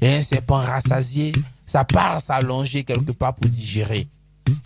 Et 0.00 0.16
un 0.16 0.22
serpent 0.24 0.58
rassasié, 0.58 1.30
ça 1.66 1.84
part 1.84 2.20
s'allonger 2.20 2.82
quelque 2.82 3.12
part 3.12 3.36
pour 3.36 3.48
digérer. 3.48 4.08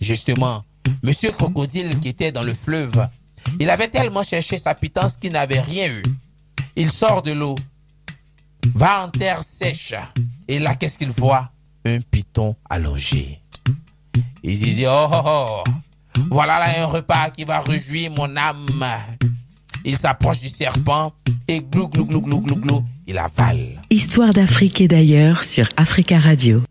Justement, 0.01 0.63
Monsieur 1.05 1.29
Crocodile 1.31 1.99
qui 1.99 2.09
était 2.09 2.31
dans 2.31 2.41
le 2.41 2.55
fleuve, 2.55 3.07
il 3.59 3.69
avait 3.69 3.89
tellement 3.89 4.23
cherché 4.23 4.57
sa 4.57 4.73
pitance 4.73 5.17
qu'il 5.17 5.33
n'avait 5.33 5.59
rien 5.59 5.87
eu. 5.87 6.03
Il 6.75 6.91
sort 6.91 7.21
de 7.21 7.31
l'eau, 7.31 7.53
va 8.73 9.05
en 9.05 9.09
terre 9.09 9.43
sèche, 9.43 9.93
et 10.47 10.57
là, 10.57 10.73
qu'est-ce 10.73 10.97
qu'il 10.97 11.11
voit? 11.11 11.51
Un 11.85 11.99
python 11.99 12.55
allongé. 12.67 13.39
Il 14.41 14.57
se 14.57 14.63
dit, 14.63 14.85
oh, 14.87 15.07
oh, 15.11 15.21
oh, 15.23 15.63
voilà 16.31 16.57
là 16.57 16.81
un 16.81 16.87
repas 16.87 17.29
qui 17.29 17.43
va 17.43 17.59
réjouir 17.59 18.09
mon 18.09 18.35
âme. 18.35 18.67
Il 19.83 19.99
s'approche 19.99 20.39
du 20.39 20.49
serpent 20.49 21.13
et 21.47 21.61
glou, 21.61 21.87
glou, 21.87 22.07
glou, 22.07 22.21
glou, 22.23 22.41
glou, 22.41 22.55
glou, 22.55 22.85
il 23.05 23.19
avale. 23.19 23.79
Histoire 23.91 24.33
d'Afrique 24.33 24.81
et 24.81 24.87
d'ailleurs 24.87 25.43
sur 25.43 25.69
Africa 25.77 26.19
Radio. 26.19 26.63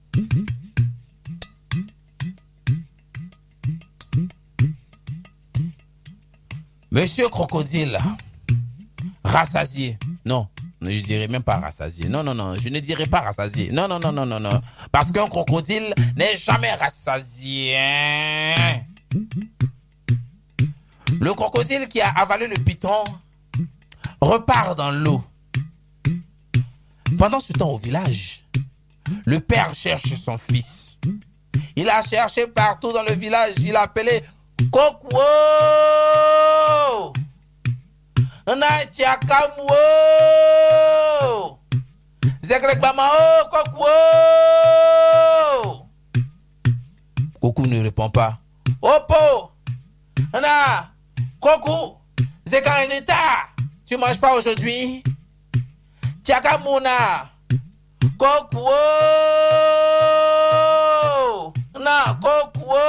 Monsieur 6.94 7.28
Crocodile, 7.28 7.98
rassasié. 9.24 9.98
Non, 10.24 10.46
je 10.80 11.02
dirais 11.02 11.26
même 11.26 11.42
pas 11.42 11.56
rassasié. 11.56 12.08
Non, 12.08 12.22
non, 12.22 12.36
non, 12.36 12.54
je 12.54 12.68
ne 12.68 12.78
dirais 12.78 13.06
pas 13.06 13.20
rassasié. 13.20 13.72
Non, 13.72 13.88
non, 13.88 13.98
non, 13.98 14.12
non, 14.12 14.24
non, 14.24 14.38
non. 14.38 14.60
Parce 14.92 15.10
qu'un 15.10 15.26
crocodile 15.26 15.92
n'est 16.14 16.36
jamais 16.36 16.70
rassasié. 16.70 17.74
Le 21.20 21.34
crocodile 21.34 21.88
qui 21.88 22.00
a 22.00 22.10
avalé 22.10 22.46
le 22.46 22.62
python 22.62 23.02
repart 24.20 24.78
dans 24.78 24.92
l'eau. 24.92 25.24
Pendant 27.18 27.40
ce 27.40 27.52
temps 27.54 27.70
au 27.70 27.78
village, 27.78 28.44
le 29.26 29.40
père 29.40 29.74
cherche 29.74 30.14
son 30.14 30.38
fils. 30.38 31.00
Il 31.74 31.88
a 31.88 32.02
cherché 32.02 32.46
partout 32.46 32.92
dans 32.92 33.02
le 33.02 33.14
village. 33.14 33.54
Il 33.58 33.74
a 33.74 33.82
appelé 33.82 34.22
kokwo 34.70 35.25
na 38.56 38.87
chakamuo 38.90 39.76
zekrek 42.40 42.80
bama 42.80 43.08
kokwo 43.50 43.87
oh, 43.87 45.80
Koku 47.40 47.66
ne 47.66 47.82
répond 47.82 48.08
pas. 48.11 48.38
Opo 48.82 49.52
na 50.32 50.88
koku 51.40 51.96
zekarelita 52.44 53.49
tu 53.87 53.99
manges 53.99 54.18
pas 54.18 54.32
aujourd'hui? 54.37 55.02
Chakamuna 56.23 57.28
kokuo 58.18 58.80
na 61.84 62.14
kokuo 62.14 62.80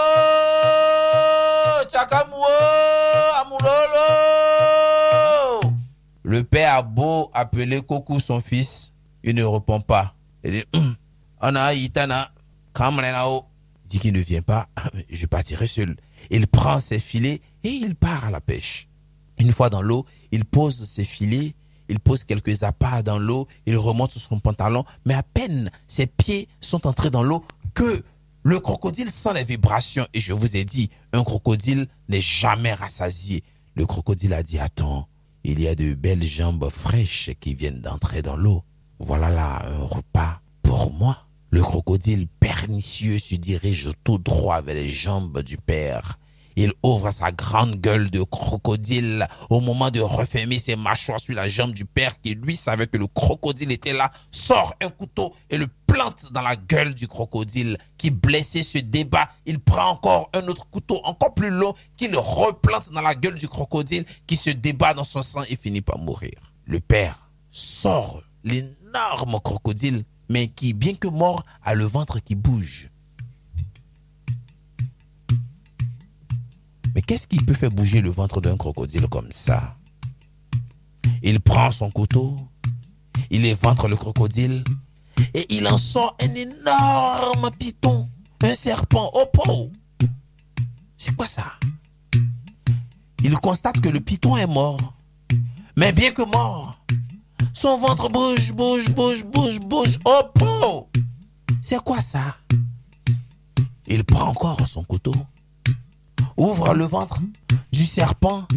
le 6.23 6.43
père 6.43 6.73
a 6.73 6.81
beau 6.81 7.29
appeler 7.33 7.81
Koku 7.81 8.19
son 8.19 8.41
fils, 8.41 8.93
il 9.23 9.35
ne 9.35 9.43
répond 9.43 9.79
pas. 9.79 10.15
Il 10.43 10.51
dit, 10.51 10.63
hum, 10.73 10.95
Ana 11.39 11.73
Itana, 11.73 12.31
Kamrenao. 12.73 13.45
Dit 13.85 13.99
qu'il 13.99 14.13
ne 14.13 14.19
vient 14.19 14.41
pas, 14.41 14.67
je 15.09 15.25
partirai 15.27 15.67
seul. 15.67 15.95
Il 16.31 16.47
prend 16.47 16.79
ses 16.79 16.99
filets 16.99 17.41
et 17.63 17.69
il 17.69 17.95
part 17.95 18.25
à 18.25 18.31
la 18.31 18.41
pêche. 18.41 18.89
Une 19.37 19.51
fois 19.51 19.69
dans 19.69 19.83
l'eau, 19.83 20.05
il 20.31 20.45
pose 20.45 20.83
ses 20.83 21.05
filets, 21.05 21.53
il 21.87 21.99
pose 21.99 22.23
quelques 22.23 22.63
appâts 22.63 23.03
dans 23.03 23.19
l'eau, 23.19 23.47
il 23.65 23.77
remonte 23.77 24.11
sur 24.11 24.21
son 24.21 24.39
pantalon, 24.39 24.83
mais 25.05 25.13
à 25.13 25.23
peine 25.23 25.69
ses 25.87 26.07
pieds 26.07 26.47
sont 26.61 26.87
entrés 26.87 27.11
dans 27.11 27.23
l'eau 27.23 27.43
que 27.75 28.03
le 28.45 28.59
crocodile 28.59 29.09
sent 29.09 29.33
les 29.33 29.43
vibrations. 29.43 30.05
Et 30.13 30.19
je 30.19 30.31
vous 30.31 30.55
ai 30.55 30.65
dit, 30.65 30.91
un 31.13 31.23
crocodile 31.23 31.87
n'est 32.09 32.21
jamais 32.21 32.75
rassasié. 32.75 33.43
Le 33.73 33.87
crocodile 33.87 34.35
a 34.35 34.43
dit, 34.43 34.59
attends, 34.59 35.09
il 35.43 35.59
y 35.59 35.67
a 35.67 35.73
de 35.73 35.95
belles 35.95 36.21
jambes 36.21 36.69
fraîches 36.69 37.31
qui 37.39 37.55
viennent 37.55 37.81
d'entrer 37.81 38.21
dans 38.21 38.37
l'eau. 38.37 38.63
Voilà 38.99 39.31
là 39.31 39.65
un 39.65 39.83
repas 39.83 40.41
pour 40.61 40.93
moi. 40.93 41.27
Le 41.49 41.61
crocodile 41.63 42.27
pernicieux 42.39 43.17
se 43.17 43.33
dirige 43.33 43.89
tout 44.03 44.19
droit 44.19 44.61
vers 44.61 44.75
les 44.75 44.89
jambes 44.89 45.41
du 45.41 45.57
père. 45.57 46.19
Il 46.55 46.73
ouvre 46.83 47.11
sa 47.11 47.31
grande 47.31 47.75
gueule 47.75 48.09
de 48.09 48.23
crocodile 48.23 49.27
au 49.49 49.59
moment 49.59 49.91
de 49.91 49.99
refermer 49.99 50.57
ses 50.59 50.75
mâchoires 50.75 51.19
sur 51.19 51.35
la 51.35 51.49
jambe 51.49 51.71
du 51.71 51.85
père 51.85 52.19
qui 52.21 52.35
lui 52.35 52.55
savait 52.55 52.87
que 52.87 52.97
le 52.97 53.07
crocodile 53.07 53.71
était 53.71 53.93
là, 53.93 54.11
sort 54.31 54.73
un 54.81 54.89
couteau 54.89 55.33
et 55.49 55.57
le 55.57 55.67
plante 55.85 56.31
dans 56.31 56.41
la 56.41 56.55
gueule 56.55 56.93
du 56.93 57.07
crocodile 57.07 57.77
qui 57.97 58.09
blessé 58.09 58.63
se 58.63 58.77
débat. 58.77 59.29
Il 59.45 59.59
prend 59.59 59.89
encore 59.89 60.29
un 60.33 60.47
autre 60.47 60.69
couteau 60.69 61.01
encore 61.03 61.33
plus 61.33 61.49
long 61.49 61.73
qu'il 61.97 62.15
replante 62.15 62.91
dans 62.91 63.01
la 63.01 63.15
gueule 63.15 63.37
du 63.37 63.47
crocodile 63.47 64.05
qui 64.25 64.37
se 64.37 64.49
débat 64.49 64.93
dans 64.93 65.03
son 65.03 65.21
sang 65.21 65.43
et 65.49 65.55
finit 65.55 65.81
par 65.81 65.99
mourir. 65.99 66.53
Le 66.65 66.79
père 66.79 67.29
sort 67.51 68.23
l'énorme 68.43 69.39
crocodile 69.43 70.05
mais 70.29 70.47
qui, 70.47 70.73
bien 70.73 70.95
que 70.95 71.07
mort, 71.07 71.43
a 71.63 71.75
le 71.75 71.85
ventre 71.85 72.19
qui 72.19 72.35
bouge. 72.35 72.89
Mais 76.95 77.01
qu'est-ce 77.01 77.27
qui 77.27 77.37
peut 77.37 77.53
faire 77.53 77.69
bouger 77.69 78.01
le 78.01 78.09
ventre 78.09 78.39
d'un 78.39 78.55
crocodile 78.55 79.07
comme 79.07 79.29
ça? 79.31 79.75
Il 81.21 81.41
prend 81.41 81.69
son 81.69 81.91
couteau, 81.91 82.37
il 83.29 83.45
éventre 83.45 83.89
le 83.89 83.97
crocodile 83.97 84.63
et 85.33 85.45
il 85.53 85.67
en 85.67 85.77
sort 85.77 86.15
un 86.21 86.33
énorme 86.33 87.51
python, 87.59 88.09
un 88.41 88.53
serpent 88.53 89.11
au 89.13 89.25
pot. 89.25 89.71
C'est 90.97 91.13
quoi 91.15 91.27
ça? 91.27 91.53
Il 93.23 93.33
constate 93.35 93.81
que 93.81 93.89
le 93.89 93.99
python 93.99 94.37
est 94.37 94.47
mort. 94.47 94.93
Mais 95.75 95.91
bien 95.91 96.11
que 96.11 96.21
mort, 96.21 96.79
son 97.53 97.77
ventre 97.77 98.07
bouge, 98.07 98.53
bouge, 98.53 98.89
bouge, 98.89 99.25
bouge, 99.25 99.59
bouge. 99.59 99.99
Oh, 100.05 100.21
pot 100.33 100.89
C'est 101.61 101.79
quoi 101.83 102.01
ça? 102.01 102.37
Il 103.87 104.05
prend 104.05 104.29
encore 104.29 104.65
son 104.67 104.83
couteau, 104.83 105.15
ouvre 106.37 106.73
le 106.73 106.85
ventre 106.85 107.19
du 107.71 107.85
serpent 107.85 108.47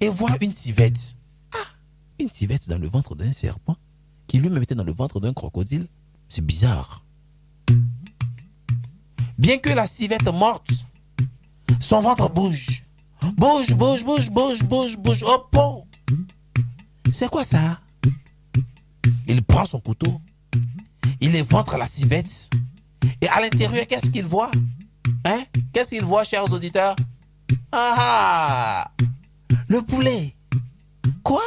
et 0.00 0.08
voit 0.08 0.36
une 0.40 0.54
civette. 0.54 1.16
Ah, 1.52 1.58
une 2.18 2.30
civette 2.30 2.68
dans 2.68 2.78
le 2.78 2.88
ventre 2.88 3.14
d'un 3.14 3.32
serpent 3.32 3.76
qui 4.26 4.38
lui-même 4.38 4.62
était 4.62 4.74
dans 4.74 4.84
le 4.84 4.92
ventre 4.92 5.20
d'un 5.20 5.32
crocodile. 5.32 5.86
C'est 6.28 6.44
bizarre. 6.44 7.04
Bien 9.38 9.58
que 9.58 9.70
la 9.70 9.86
civette 9.86 10.26
morte, 10.32 10.70
son 11.80 12.00
ventre 12.00 12.28
bouge. 12.30 12.84
Bouge, 13.36 13.74
bouge, 13.74 14.04
bouge, 14.04 14.30
bouge, 14.30 14.62
bouge, 14.62 14.96
bouge. 14.98 15.24
Oh, 15.26 15.46
pot 15.50 15.86
C'est 17.10 17.28
quoi 17.28 17.44
ça? 17.44 17.80
Il 19.26 19.42
prend 19.42 19.64
son 19.64 19.80
couteau, 19.80 20.20
il 21.20 21.34
éventre 21.34 21.76
la 21.76 21.86
civette, 21.86 22.50
et 23.20 23.28
à 23.28 23.40
l'intérieur, 23.40 23.86
qu'est-ce 23.86 24.10
qu'il 24.10 24.24
voit? 24.24 24.50
Hein? 25.24 25.44
Qu'est-ce 25.72 25.90
qu'il 25.90 26.04
voit, 26.04 26.24
chers 26.24 26.52
auditeurs? 26.52 26.96
Ah 27.72 28.90
Le 29.68 29.80
poulet. 29.82 30.34
Quoi? 31.22 31.42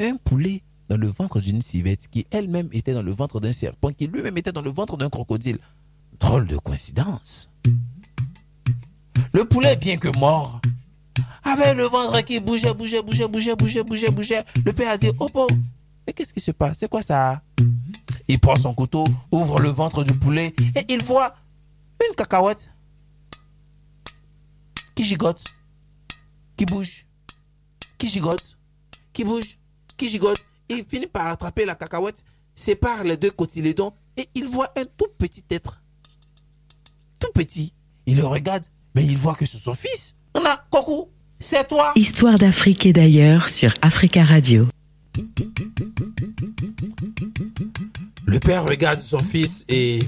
Un 0.00 0.16
poulet 0.16 0.62
dans 0.88 0.96
le 0.96 1.08
ventre 1.08 1.40
d'une 1.40 1.60
civette 1.60 2.08
qui 2.08 2.26
elle-même 2.30 2.68
était 2.72 2.94
dans 2.94 3.02
le 3.02 3.12
ventre 3.12 3.40
d'un 3.40 3.52
serpent, 3.52 3.92
qui 3.92 4.06
lui-même 4.06 4.38
était 4.38 4.52
dans 4.52 4.62
le 4.62 4.70
ventre 4.70 4.96
d'un 4.96 5.10
crocodile. 5.10 5.58
Drôle 6.18 6.46
de 6.46 6.56
coïncidence. 6.56 7.50
Le 9.32 9.44
poulet, 9.44 9.76
bien 9.76 9.98
que 9.98 10.16
mort, 10.18 10.60
avait 11.44 11.74
le 11.74 11.84
ventre 11.84 12.20
qui 12.22 12.40
bougeait, 12.40 12.72
bougeait, 12.72 13.02
bougeait, 13.02 13.28
bougeait, 13.28 13.54
bougeait, 13.54 13.84
bougeait, 13.84 14.10
bougeait. 14.10 14.44
Le 14.64 14.72
père 14.72 14.90
a 14.90 14.96
dit, 14.96 15.10
oh, 15.18 15.28
oh 15.34 15.46
mais 16.06 16.14
qu'est-ce 16.14 16.32
qui 16.32 16.40
se 16.40 16.52
passe? 16.52 16.78
C'est 16.80 16.88
quoi 16.88 17.02
ça 17.02 17.42
Il 18.28 18.38
prend 18.38 18.56
son 18.56 18.72
couteau, 18.72 19.04
ouvre 19.30 19.60
le 19.60 19.68
ventre 19.68 20.04
du 20.04 20.14
poulet 20.14 20.54
et 20.74 20.86
il 20.88 21.02
voit 21.04 21.34
une 22.08 22.14
cacahuète 22.14 22.70
qui 24.98 25.04
gigote, 25.04 25.44
qui 26.56 26.64
bouge, 26.64 27.06
qui 27.98 28.08
gigote, 28.08 28.58
qui 29.12 29.22
bouge, 29.22 29.56
qui 29.96 30.08
gigote? 30.08 30.44
Et 30.68 30.74
il 30.74 30.84
finit 30.84 31.06
par 31.06 31.28
attraper 31.28 31.64
la 31.64 31.76
cacahuète, 31.76 32.24
sépare 32.56 33.04
les 33.04 33.16
deux 33.16 33.30
cotylédons 33.30 33.92
et 34.16 34.28
il 34.34 34.48
voit 34.48 34.72
un 34.76 34.86
tout 34.96 35.06
petit 35.16 35.44
être. 35.52 35.80
Tout 37.20 37.30
petit. 37.32 37.72
Il 38.06 38.16
le 38.16 38.26
regarde, 38.26 38.64
mais 38.96 39.04
il 39.04 39.16
voit 39.16 39.36
que 39.36 39.46
c'est 39.46 39.58
son 39.58 39.74
fils. 39.74 40.16
On 40.34 40.44
a, 40.44 40.56
coucou, 40.68 41.12
c'est 41.38 41.68
toi. 41.68 41.92
Histoire 41.94 42.36
d'Afrique 42.36 42.84
et 42.84 42.92
d'ailleurs 42.92 43.48
sur 43.48 43.72
Africa 43.82 44.24
Radio. 44.24 44.66
Le 48.26 48.40
père 48.40 48.64
regarde 48.64 48.98
son 48.98 49.20
fils 49.20 49.64
et 49.68 50.00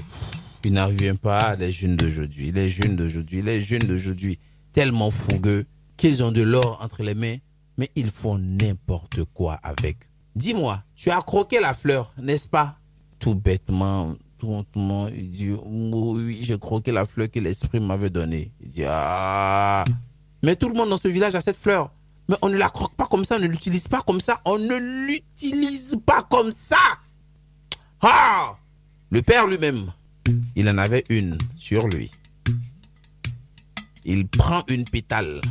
il 0.65 0.79
revient 0.79 1.15
pas 1.19 1.55
les 1.55 1.71
jeunes 1.71 1.95
d'aujourd'hui. 1.95 2.51
Les 2.51 2.69
jeunes 2.69 2.97
d'aujourd'hui, 2.97 3.41
les 3.41 3.61
jeunes 3.61 3.79
d'aujourd'hui, 3.79 4.37
tellement 4.73 5.11
fougueux 5.11 5.65
qu'ils 5.97 6.23
ont 6.23 6.31
de 6.31 6.41
l'or 6.41 6.79
entre 6.81 7.03
les 7.03 7.15
mains, 7.15 7.37
mais 7.77 7.91
ils 7.95 8.09
font 8.09 8.37
n'importe 8.37 9.23
quoi 9.33 9.53
avec. 9.63 9.97
Dis-moi, 10.35 10.83
tu 10.95 11.11
as 11.11 11.21
croqué 11.21 11.59
la 11.59 11.73
fleur, 11.73 12.13
n'est-ce 12.17 12.47
pas? 12.47 12.77
Tout 13.19 13.35
bêtement, 13.35 14.15
tout 14.37 14.55
bêtement, 14.55 15.07
il 15.09 15.29
dit, 15.29 15.51
oui, 15.51 16.39
j'ai 16.41 16.57
croqué 16.57 16.91
la 16.91 17.05
fleur 17.05 17.29
que 17.29 17.39
l'esprit 17.39 17.79
m'avait 17.79 18.09
donnée. 18.09 18.51
Il 18.61 18.69
dit, 18.69 18.83
ah, 18.87 19.83
mais 20.43 20.55
tout 20.55 20.69
le 20.69 20.75
monde 20.75 20.89
dans 20.89 20.97
ce 20.97 21.07
village 21.07 21.35
a 21.35 21.41
cette 21.41 21.57
fleur. 21.57 21.91
Mais 22.29 22.35
on 22.41 22.49
ne 22.49 22.57
la 22.57 22.69
croque 22.69 22.95
pas 22.95 23.07
comme 23.07 23.25
ça, 23.25 23.35
on 23.35 23.39
ne 23.39 23.47
l'utilise 23.47 23.87
pas 23.87 24.01
comme 24.01 24.21
ça, 24.21 24.39
on 24.45 24.57
ne 24.57 25.05
l'utilise 25.07 25.97
pas 26.05 26.23
comme 26.23 26.51
ça. 26.51 26.77
Ah 28.01 28.55
Le 29.09 29.21
père 29.21 29.47
lui-même, 29.47 29.91
il 30.55 30.69
en 30.69 30.77
avait 30.77 31.03
une 31.09 31.37
sur 31.55 31.87
lui. 31.87 32.09
Il 34.05 34.27
prend 34.27 34.63
une 34.67 34.85
pétale. 34.85 35.41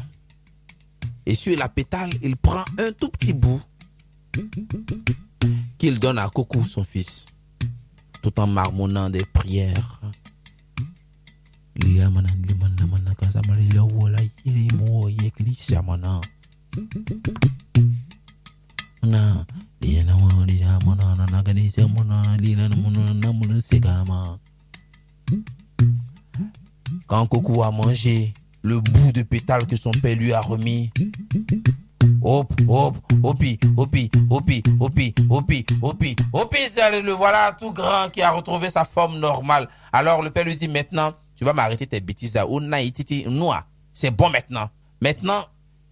Et 1.26 1.34
sur 1.34 1.56
la 1.56 1.68
pétale, 1.68 2.10
il 2.22 2.36
prend 2.36 2.64
un 2.78 2.92
tout 2.92 3.10
petit 3.10 3.32
bout 3.32 3.62
qu'il 5.78 5.98
donne 5.98 6.18
à 6.18 6.28
Coco, 6.28 6.62
son 6.62 6.84
fils, 6.84 7.26
tout 8.22 8.38
en 8.40 8.46
marmonnant 8.46 9.10
des 9.10 9.24
prières. 9.24 10.00
Quand 27.06 27.62
a 27.62 27.70
mangé 27.70 28.34
le 28.62 28.80
bout 28.80 29.12
de 29.12 29.22
pétale 29.22 29.66
que 29.66 29.76
son 29.76 29.90
père 29.90 30.16
lui 30.16 30.32
a 30.32 30.40
remis, 30.40 30.90
hop, 32.22 32.52
hop, 32.68 32.96
hopi, 33.22 33.58
hopi, 33.76 34.10
hopi, 34.28 34.62
hopi, 34.78 35.14
hopi, 35.28 35.66
hopi, 35.82 36.16
hopi, 36.32 36.66
le 37.02 37.12
voilà 37.12 37.56
tout 37.58 37.72
grand 37.72 38.10
qui 38.12 38.22
a 38.22 38.30
retrouvé 38.30 38.70
sa 38.70 38.84
forme 38.84 39.18
normale. 39.18 39.68
Alors 39.92 40.22
le 40.22 40.30
père 40.30 40.44
lui 40.44 40.56
dit 40.56 40.68
maintenant, 40.68 41.14
tu 41.36 41.44
vas 41.44 41.52
m'arrêter 41.52 41.86
tes 41.86 42.00
bêtises 42.00 42.34
là. 42.34 42.46
C'est 43.92 44.10
bon 44.10 44.28
maintenant. 44.30 44.68
Maintenant, 45.00 45.44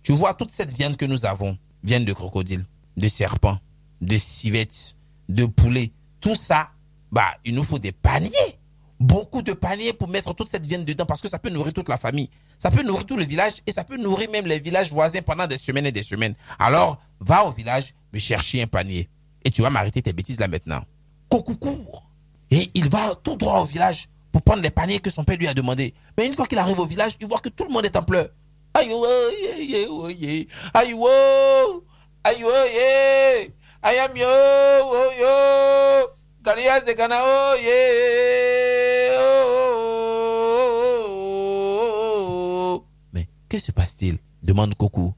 tu 0.02 0.12
vois 0.12 0.34
toute 0.34 0.50
cette 0.50 0.72
viande 0.72 0.96
que 0.96 1.06
nous 1.06 1.24
avons, 1.24 1.56
viande 1.82 2.04
de 2.04 2.12
crocodile, 2.12 2.64
de 2.96 3.08
serpent, 3.08 3.58
de 4.00 4.18
civette, 4.18 4.94
de 5.28 5.46
poulet, 5.46 5.92
tout 6.20 6.34
ça, 6.34 6.70
bah, 7.10 7.34
il 7.44 7.54
nous 7.54 7.64
faut 7.64 7.78
des 7.78 7.92
paniers. 7.92 8.30
Beaucoup 9.00 9.42
de 9.42 9.52
paniers 9.52 9.92
pour 9.92 10.08
mettre 10.08 10.34
toute 10.34 10.48
cette 10.48 10.66
viande 10.66 10.84
dedans 10.84 11.06
parce 11.06 11.20
que 11.20 11.28
ça 11.28 11.38
peut 11.38 11.50
nourrir 11.50 11.72
toute 11.72 11.88
la 11.88 11.96
famille. 11.96 12.28
Ça 12.58 12.70
peut 12.70 12.82
nourrir 12.82 13.06
tout 13.06 13.16
le 13.16 13.24
village 13.24 13.54
et 13.66 13.72
ça 13.72 13.84
peut 13.84 13.96
nourrir 13.96 14.30
même 14.30 14.46
les 14.46 14.58
villages 14.58 14.92
voisins 14.92 15.22
pendant 15.22 15.46
des 15.46 15.58
semaines 15.58 15.86
et 15.86 15.92
des 15.92 16.02
semaines. 16.02 16.34
Alors, 16.58 16.98
va 17.20 17.44
au 17.44 17.52
village 17.52 17.94
me 18.12 18.18
chercher 18.18 18.62
un 18.62 18.66
panier. 18.66 19.08
Et 19.44 19.50
tu 19.50 19.62
vas 19.62 19.70
m'arrêter 19.70 20.02
tes 20.02 20.12
bêtises 20.12 20.40
là 20.40 20.48
maintenant. 20.48 20.82
Coucou 21.28 21.56
court. 21.56 22.04
Et 22.50 22.70
il 22.74 22.88
va 22.88 23.14
tout 23.22 23.36
droit 23.36 23.60
au 23.60 23.64
village 23.64 24.08
pour 24.32 24.42
prendre 24.42 24.62
les 24.62 24.70
paniers 24.70 24.98
que 24.98 25.10
son 25.10 25.24
père 25.24 25.36
lui 25.36 25.46
a 25.46 25.54
demandé. 25.54 25.94
Mais 26.16 26.26
une 26.26 26.34
fois 26.34 26.46
qu'il 26.46 26.58
arrive 26.58 26.78
au 26.78 26.86
village, 26.86 27.16
il 27.20 27.28
voit 27.28 27.40
que 27.40 27.48
tout 27.48 27.64
le 27.64 27.72
monde 27.72 27.84
est 27.84 27.96
en 27.96 28.02
pleurs. 28.02 28.28
Aïe, 28.74 28.90
aïe, 28.90 29.46
aïe, 29.54 29.74
aïe, 29.74 30.26
aïe, 30.26 30.48
aïe, 30.74 30.94
oh 30.94 31.82
oh 31.82 31.84
que 43.58 43.66
se 43.66 43.72
passe-t-il? 43.72 44.18
demande 44.42 44.74
Coco. 44.74 45.14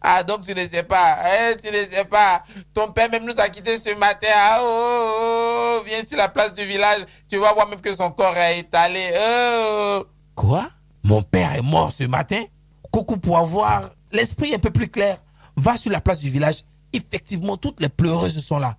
Ah, 0.00 0.22
donc 0.22 0.46
tu 0.46 0.54
ne 0.54 0.66
sais 0.66 0.84
pas, 0.84 1.18
hein, 1.24 1.54
tu 1.62 1.70
ne 1.70 1.76
sais 1.76 2.04
pas. 2.04 2.44
Ton 2.72 2.92
père 2.92 3.10
même 3.10 3.24
nous 3.24 3.38
a 3.38 3.48
quittés 3.48 3.76
ce 3.76 3.94
matin. 3.96 4.28
Ah, 4.34 4.58
oh, 4.60 4.64
oh, 4.64 5.78
oh, 5.80 5.84
viens 5.84 6.02
sur 6.04 6.16
la 6.16 6.28
place 6.28 6.54
du 6.54 6.64
village, 6.64 7.04
tu 7.28 7.36
vas 7.36 7.52
voir 7.52 7.68
même 7.68 7.80
que 7.80 7.92
son 7.92 8.10
corps 8.10 8.36
est 8.36 8.60
étalé. 8.60 9.12
Oh. 9.18 10.04
Quoi? 10.34 10.70
Mon 11.02 11.22
père 11.22 11.54
est 11.54 11.62
mort 11.62 11.92
ce 11.92 12.04
matin? 12.04 12.42
Coco, 12.90 13.16
pour 13.16 13.36
avoir 13.38 13.90
l'esprit 14.12 14.54
un 14.54 14.58
peu 14.58 14.70
plus 14.70 14.88
clair, 14.88 15.18
va 15.56 15.76
sur 15.76 15.90
la 15.90 16.00
place 16.00 16.20
du 16.20 16.30
village. 16.30 16.64
Effectivement, 16.92 17.56
toutes 17.56 17.80
les 17.80 17.88
pleureuses 17.88 18.42
sont 18.42 18.58
là. 18.58 18.78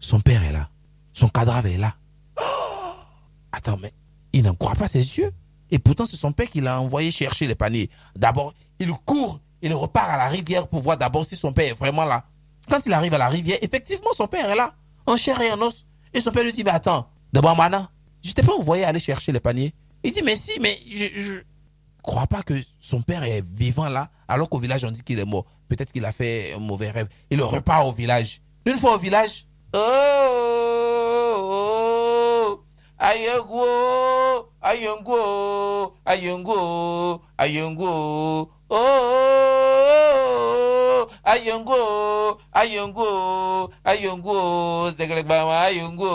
Son 0.00 0.20
père 0.20 0.42
est 0.42 0.52
là. 0.52 0.68
Son 1.12 1.28
cadavre 1.28 1.68
est 1.68 1.78
là. 1.78 1.94
Oh 2.38 2.42
Attends, 3.52 3.78
mais 3.80 3.92
il 4.32 4.42
n'en 4.42 4.54
croit 4.54 4.74
pas 4.74 4.88
ses 4.88 5.18
yeux. 5.18 5.32
Et 5.70 5.78
pourtant, 5.78 6.06
c'est 6.06 6.16
son 6.16 6.32
père 6.32 6.48
qui 6.48 6.60
l'a 6.60 6.80
envoyé 6.80 7.10
chercher 7.10 7.46
les 7.46 7.54
paniers. 7.54 7.90
D'abord, 8.14 8.54
il 8.78 8.90
court, 9.04 9.40
il 9.62 9.72
repart 9.74 10.10
à 10.10 10.16
la 10.16 10.28
rivière 10.28 10.68
pour 10.68 10.82
voir 10.82 10.96
d'abord 10.96 11.26
si 11.26 11.36
son 11.36 11.52
père 11.52 11.70
est 11.70 11.74
vraiment 11.78 12.04
là. 12.04 12.24
Quand 12.68 12.84
il 12.84 12.92
arrive 12.92 13.14
à 13.14 13.18
la 13.18 13.28
rivière, 13.28 13.58
effectivement, 13.62 14.10
son 14.16 14.26
père 14.26 14.50
est 14.50 14.56
là, 14.56 14.74
en 15.06 15.16
chair 15.16 15.40
et 15.40 15.50
en 15.52 15.60
os. 15.62 15.86
Et 16.12 16.20
son 16.20 16.32
père 16.32 16.44
lui 16.44 16.52
dit, 16.52 16.64
mais 16.64 16.70
attends, 16.70 17.08
d'abord, 17.32 17.56
Mana, 17.56 17.90
je 18.22 18.32
t'ai 18.32 18.42
pas 18.42 18.54
envoyé 18.54 18.84
aller 18.84 19.00
chercher 19.00 19.32
les 19.32 19.40
paniers. 19.40 19.72
Il 20.02 20.12
dit, 20.12 20.22
mais 20.22 20.36
si, 20.36 20.52
mais 20.60 20.78
je, 20.90 21.34
ne 21.34 21.40
crois 22.02 22.26
pas 22.26 22.42
que 22.42 22.54
son 22.80 23.02
père 23.02 23.24
est 23.24 23.44
vivant 23.44 23.88
là, 23.88 24.10
alors 24.28 24.48
qu'au 24.48 24.58
village, 24.58 24.84
on 24.84 24.90
dit 24.90 25.02
qu'il 25.02 25.18
est 25.18 25.24
mort. 25.24 25.44
Peut-être 25.68 25.92
qu'il 25.92 26.04
a 26.04 26.12
fait 26.12 26.52
un 26.54 26.58
mauvais 26.58 26.90
rêve. 26.90 27.08
Il 27.30 27.42
repart 27.42 27.86
au 27.86 27.92
village. 27.92 28.40
Une 28.64 28.76
fois 28.76 28.94
au 28.94 28.98
village, 28.98 29.46
oh, 29.74 29.78
oh, 31.38 32.64
ayongo, 32.98 34.15
ayongo, 34.66 35.94
ayongo, 36.04 37.22
ayongo, 37.38 38.50
oh, 38.68 39.46
ayongo, 41.22 42.40
ayongo, 42.52 43.70
ayongo, 43.84 44.38
ayongo, 45.54 46.10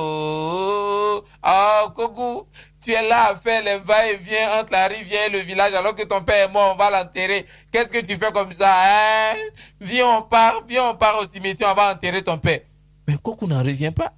ah, 1.41 1.87
kogu. 1.95 2.45
Tu 2.81 2.91
es 2.93 3.07
là 3.07 3.29
à 3.29 3.35
faire 3.35 3.63
les 3.63 3.77
va-et-vient 3.77 4.59
entre 4.59 4.71
la 4.71 4.87
rivière 4.87 5.27
et 5.27 5.29
le 5.29 5.37
village 5.37 5.71
alors 5.75 5.93
que 5.93 6.01
ton 6.01 6.23
père 6.23 6.49
est 6.49 6.51
mort, 6.51 6.73
on 6.73 6.77
va 6.77 6.89
l'enterrer. 6.89 7.45
Qu'est-ce 7.71 7.89
que 7.89 7.99
tu 7.99 8.15
fais 8.15 8.31
comme 8.31 8.51
ça, 8.51 8.73
hein? 8.73 9.35
Viens, 9.79 10.17
on 10.17 10.23
part, 10.23 10.63
viens, 10.67 10.89
on 10.89 10.95
part 10.95 11.21
au 11.21 11.25
cimetière, 11.27 11.69
on 11.71 11.75
va 11.75 11.91
enterrer 11.91 12.23
ton 12.23 12.39
père. 12.39 12.61
Mais 13.07 13.17
Coco 13.21 13.45
n'en 13.45 13.59
revient 13.59 13.91
pas. 13.95 14.11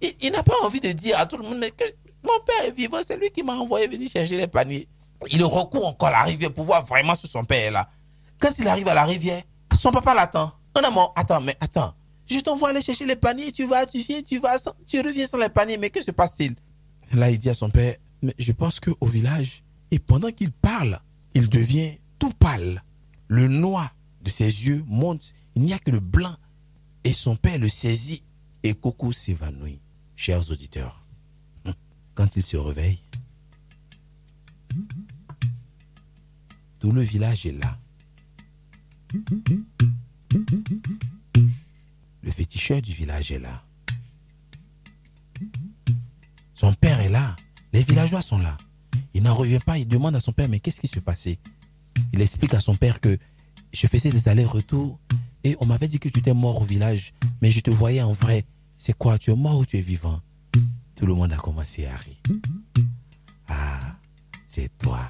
il, 0.00 0.30
n'a 0.30 0.44
pas 0.44 0.54
envie 0.62 0.80
de 0.80 0.92
dire 0.92 1.18
à 1.18 1.26
tout 1.26 1.36
le 1.36 1.42
monde, 1.42 1.58
mais 1.58 1.72
mon 2.22 2.38
père 2.44 2.66
est 2.66 2.72
vivant, 2.72 2.98
c'est 3.06 3.16
lui 3.16 3.30
qui 3.30 3.42
m'a 3.42 3.54
envoyé 3.54 3.88
venir 3.88 4.08
chercher 4.10 4.36
les 4.36 4.46
paniers. 4.46 4.88
Il 5.30 5.42
recourt 5.44 5.86
encore 5.86 6.08
à 6.08 6.12
la 6.12 6.22
rivière 6.22 6.52
pour 6.52 6.64
voir 6.64 6.84
vraiment 6.84 7.14
si 7.14 7.26
son 7.26 7.44
père 7.44 7.66
est 7.66 7.70
là. 7.70 7.88
Quand 8.38 8.50
il 8.58 8.66
arrive 8.68 8.88
à 8.88 8.94
la 8.94 9.04
rivière, 9.04 9.42
son 9.74 9.90
papa 9.90 10.14
l'attend. 10.14 10.52
Un 10.74 10.82
amant, 10.82 11.12
attends, 11.14 11.40
mais 11.40 11.56
attends. 11.60 11.94
Je 12.26 12.38
t'envoie 12.38 12.70
aller 12.70 12.80
chercher 12.80 13.06
les 13.06 13.16
paniers, 13.16 13.52
tu 13.52 13.66
vas, 13.66 13.86
tu 13.86 13.98
viens, 13.98 14.22
tu 14.22 14.38
vas, 14.38 14.58
tu 14.86 15.00
reviens 15.00 15.26
sans 15.26 15.38
les 15.38 15.48
paniers, 15.48 15.78
mais 15.78 15.90
que 15.90 16.02
se 16.02 16.10
passe-t-il? 16.10 16.54
Là, 17.12 17.30
il 17.30 17.38
dit 17.38 17.50
à 17.50 17.54
son 17.54 17.70
père, 17.70 17.96
mais 18.22 18.34
je 18.38 18.52
pense 18.52 18.78
qu'au 18.78 19.06
village, 19.06 19.64
et 19.90 19.98
pendant 19.98 20.30
qu'il 20.30 20.52
parle, 20.52 21.00
il 21.34 21.48
devient 21.48 21.98
tout 22.18 22.30
pâle. 22.30 22.82
Le 23.26 23.48
noir 23.48 23.94
de 24.22 24.30
ses 24.30 24.44
yeux 24.44 24.84
monte, 24.86 25.32
il 25.56 25.62
n'y 25.62 25.72
a 25.72 25.78
que 25.78 25.90
le 25.90 26.00
blanc. 26.00 26.34
Et 27.02 27.12
son 27.12 27.34
père 27.34 27.58
le 27.58 27.68
saisit 27.68 28.22
et 28.62 28.74
Coco 28.74 29.10
s'évanouit. 29.12 29.80
Chers 30.16 30.50
auditeurs, 30.50 30.99
quand 32.20 32.36
il 32.36 32.42
se 32.42 32.58
réveille, 32.58 33.02
tout 36.78 36.92
le 36.92 37.00
village 37.00 37.46
est 37.46 37.58
là. 37.58 37.78
Le 42.22 42.30
féticheur 42.30 42.82
du 42.82 42.92
village 42.92 43.32
est 43.32 43.38
là. 43.38 43.64
Son 46.52 46.74
père 46.74 47.00
est 47.00 47.08
là. 47.08 47.36
Les 47.72 47.82
villageois 47.82 48.20
sont 48.20 48.36
là. 48.36 48.58
Il 49.14 49.22
n'en 49.22 49.32
revient 49.32 49.60
pas. 49.64 49.78
Il 49.78 49.88
demande 49.88 50.14
à 50.14 50.20
son 50.20 50.32
père, 50.32 50.50
mais 50.50 50.60
qu'est-ce 50.60 50.82
qui 50.82 50.88
se 50.88 51.00
passait 51.00 51.38
Il 52.12 52.20
explique 52.20 52.52
à 52.52 52.60
son 52.60 52.76
père 52.76 53.00
que 53.00 53.16
je 53.72 53.86
faisais 53.86 54.10
des 54.10 54.28
allers-retours 54.28 55.00
et 55.42 55.56
on 55.60 55.64
m'avait 55.64 55.88
dit 55.88 55.98
que 55.98 56.10
tu 56.10 56.18
étais 56.18 56.34
mort 56.34 56.60
au 56.60 56.66
village, 56.66 57.14
mais 57.40 57.50
je 57.50 57.60
te 57.60 57.70
voyais 57.70 58.02
en 58.02 58.12
vrai. 58.12 58.44
C'est 58.76 58.92
quoi? 58.92 59.18
Tu 59.18 59.30
es 59.30 59.34
mort 59.34 59.60
ou 59.60 59.64
tu 59.64 59.78
es 59.78 59.80
vivant? 59.80 60.20
Tout 61.00 61.06
le 61.06 61.14
monde 61.14 61.32
a 61.32 61.36
commencé 61.38 61.86
à 61.86 61.96
rire. 61.96 62.20
Ah, 63.48 63.96
c'est 64.46 64.68
toi. 64.76 65.00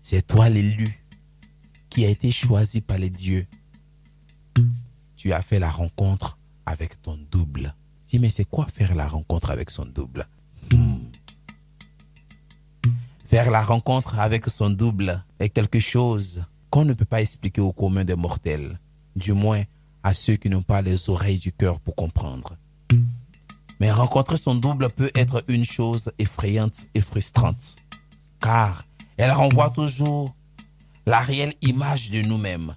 C'est 0.00 0.26
toi 0.26 0.48
l'élu 0.48 1.04
qui 1.90 2.06
a 2.06 2.08
été 2.08 2.30
choisi 2.30 2.80
par 2.80 2.96
les 2.96 3.10
dieux. 3.10 3.46
Tu 5.16 5.34
as 5.34 5.42
fait 5.42 5.58
la 5.58 5.68
rencontre 5.68 6.38
avec 6.64 7.02
ton 7.02 7.18
double. 7.30 7.74
Dis, 8.06 8.18
mais 8.18 8.30
c'est 8.30 8.46
quoi 8.46 8.66
faire 8.72 8.94
la 8.94 9.06
rencontre 9.06 9.50
avec 9.50 9.68
son 9.68 9.84
double? 9.84 10.26
Hmm. 10.72 10.96
Faire 13.26 13.50
la 13.50 13.62
rencontre 13.62 14.18
avec 14.18 14.48
son 14.48 14.70
double 14.70 15.22
est 15.40 15.50
quelque 15.50 15.78
chose 15.78 16.42
qu'on 16.70 16.86
ne 16.86 16.94
peut 16.94 17.04
pas 17.04 17.20
expliquer 17.20 17.60
au 17.60 17.74
commun 17.74 18.06
des 18.06 18.16
mortels, 18.16 18.78
du 19.14 19.34
moins 19.34 19.62
à 20.02 20.14
ceux 20.14 20.36
qui 20.36 20.48
n'ont 20.48 20.62
pas 20.62 20.80
les 20.80 21.10
oreilles 21.10 21.38
du 21.38 21.52
cœur 21.52 21.80
pour 21.80 21.94
comprendre. 21.96 22.56
Mais 23.80 23.90
rencontrer 23.92 24.36
son 24.36 24.54
double 24.54 24.88
peut 24.90 25.10
être 25.14 25.44
une 25.48 25.64
chose 25.64 26.10
effrayante 26.18 26.86
et 26.94 27.00
frustrante, 27.00 27.76
car 28.40 28.84
elle 29.16 29.30
renvoie 29.30 29.70
toujours 29.70 30.34
la 31.06 31.20
réelle 31.20 31.54
image 31.62 32.10
de 32.10 32.22
nous-mêmes. 32.22 32.74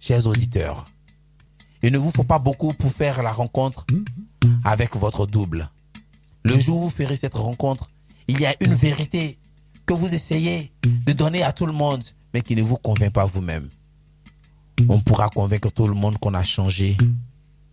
Chers 0.00 0.26
auditeurs, 0.26 0.86
il 1.82 1.92
ne 1.92 1.98
vous 1.98 2.10
faut 2.10 2.24
pas 2.24 2.38
beaucoup 2.38 2.72
pour 2.72 2.92
faire 2.92 3.22
la 3.22 3.32
rencontre 3.32 3.86
avec 4.64 4.96
votre 4.96 5.26
double. 5.26 5.70
Le 6.42 6.58
jour 6.58 6.78
où 6.78 6.82
vous 6.84 6.90
ferez 6.90 7.16
cette 7.16 7.34
rencontre, 7.34 7.88
il 8.28 8.40
y 8.40 8.46
a 8.46 8.54
une 8.60 8.74
vérité 8.74 9.38
que 9.84 9.94
vous 9.94 10.12
essayez 10.12 10.72
de 10.82 11.12
donner 11.12 11.42
à 11.42 11.52
tout 11.52 11.66
le 11.66 11.72
monde, 11.72 12.04
mais 12.34 12.42
qui 12.42 12.56
ne 12.56 12.62
vous 12.62 12.76
convainc 12.76 13.12
pas 13.12 13.24
vous-même. 13.24 13.68
On 14.88 15.00
pourra 15.00 15.28
convaincre 15.28 15.70
tout 15.70 15.88
le 15.88 15.94
monde 15.94 16.18
qu'on 16.18 16.34
a 16.34 16.42
changé, 16.42 16.96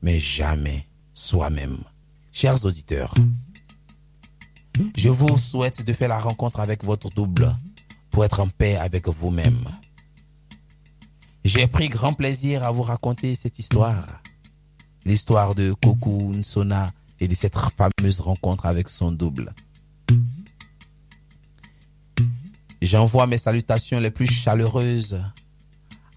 mais 0.01 0.19
jamais 0.19 0.87
soi-même. 1.13 1.77
Chers 2.35 2.65
auditeurs, 2.65 3.13
je 4.97 5.07
vous 5.07 5.37
souhaite 5.37 5.85
de 5.85 5.93
faire 5.93 6.09
la 6.09 6.17
rencontre 6.17 6.59
avec 6.59 6.83
votre 6.83 7.11
double 7.11 7.55
pour 8.09 8.25
être 8.25 8.39
en 8.39 8.47
paix 8.47 8.75
avec 8.75 9.07
vous-même. 9.07 9.63
J'ai 11.45 11.67
pris 11.67 11.89
grand 11.89 12.13
plaisir 12.13 12.63
à 12.63 12.71
vous 12.71 12.81
raconter 12.81 13.35
cette 13.35 13.59
histoire 13.59 14.03
l'histoire 15.05 15.53
de 15.53 15.73
Koku 15.73 16.33
Nsona 16.33 16.91
et 17.19 17.27
de 17.27 17.35
cette 17.35 17.55
fameuse 17.55 18.19
rencontre 18.19 18.65
avec 18.65 18.89
son 18.89 19.11
double. 19.11 19.53
J'envoie 22.81 23.27
mes 23.27 23.37
salutations 23.37 23.99
les 23.99 24.11
plus 24.11 24.25
chaleureuses 24.25 25.21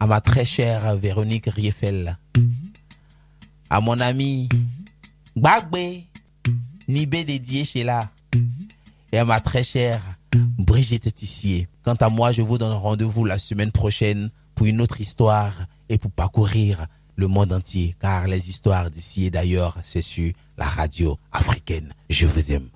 à 0.01 0.07
ma 0.07 0.23
très 0.23 0.47
chère 0.47 0.97
Véronique 0.97 1.47
Riefel, 1.47 2.19
à 3.69 3.83
mon 3.83 4.01
ami 4.01 4.49
Gbagbe 5.37 6.06
Nibé 6.89 7.25
dédié 7.25 7.65
chez 7.65 7.83
là, 7.83 8.01
et 9.13 9.19
à 9.19 9.25
ma 9.25 9.41
très 9.41 9.65
chère 9.65 10.01
Brigitte 10.59 11.15
Tissier. 11.15 11.69
Quant 11.83 11.95
à 11.95 12.09
moi, 12.09 12.33
je 12.33 12.43
vous 12.43 12.59
donne 12.59 12.73
rendez-vous 12.73 13.25
la 13.25 13.39
semaine 13.39 13.73
prochaine 13.73 14.31
pour 14.55 14.67
une 14.67 14.81
autre 14.81 15.01
histoire 15.01 15.53
et 15.89 15.99
pour 15.99 16.11
parcourir 16.11 16.87
le 17.17 17.29
monde 17.29 17.53
entier, 17.53 17.97
car 18.01 18.29
les 18.29 18.49
histoires 18.49 18.91
d'ici 18.91 19.27
et 19.27 19.31
d'ailleurs, 19.31 19.77
c'est 19.83 20.03
sur 20.03 20.33
la 20.59 20.67
radio 20.67 21.19
africaine. 21.33 21.93
Je 22.11 22.27
vous 22.27 22.53
aime. 22.53 22.69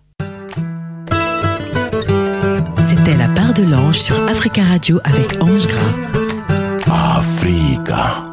C'était 2.82 3.16
la 3.16 3.28
part 3.28 3.54
de 3.54 3.62
l'ange 3.62 3.98
sur 3.98 4.16
Africa 4.28 4.64
Radio 4.64 5.00
avec 5.04 5.40
Ange 5.42 5.66
Gras. 5.66 7.18
Africa. 7.18 8.29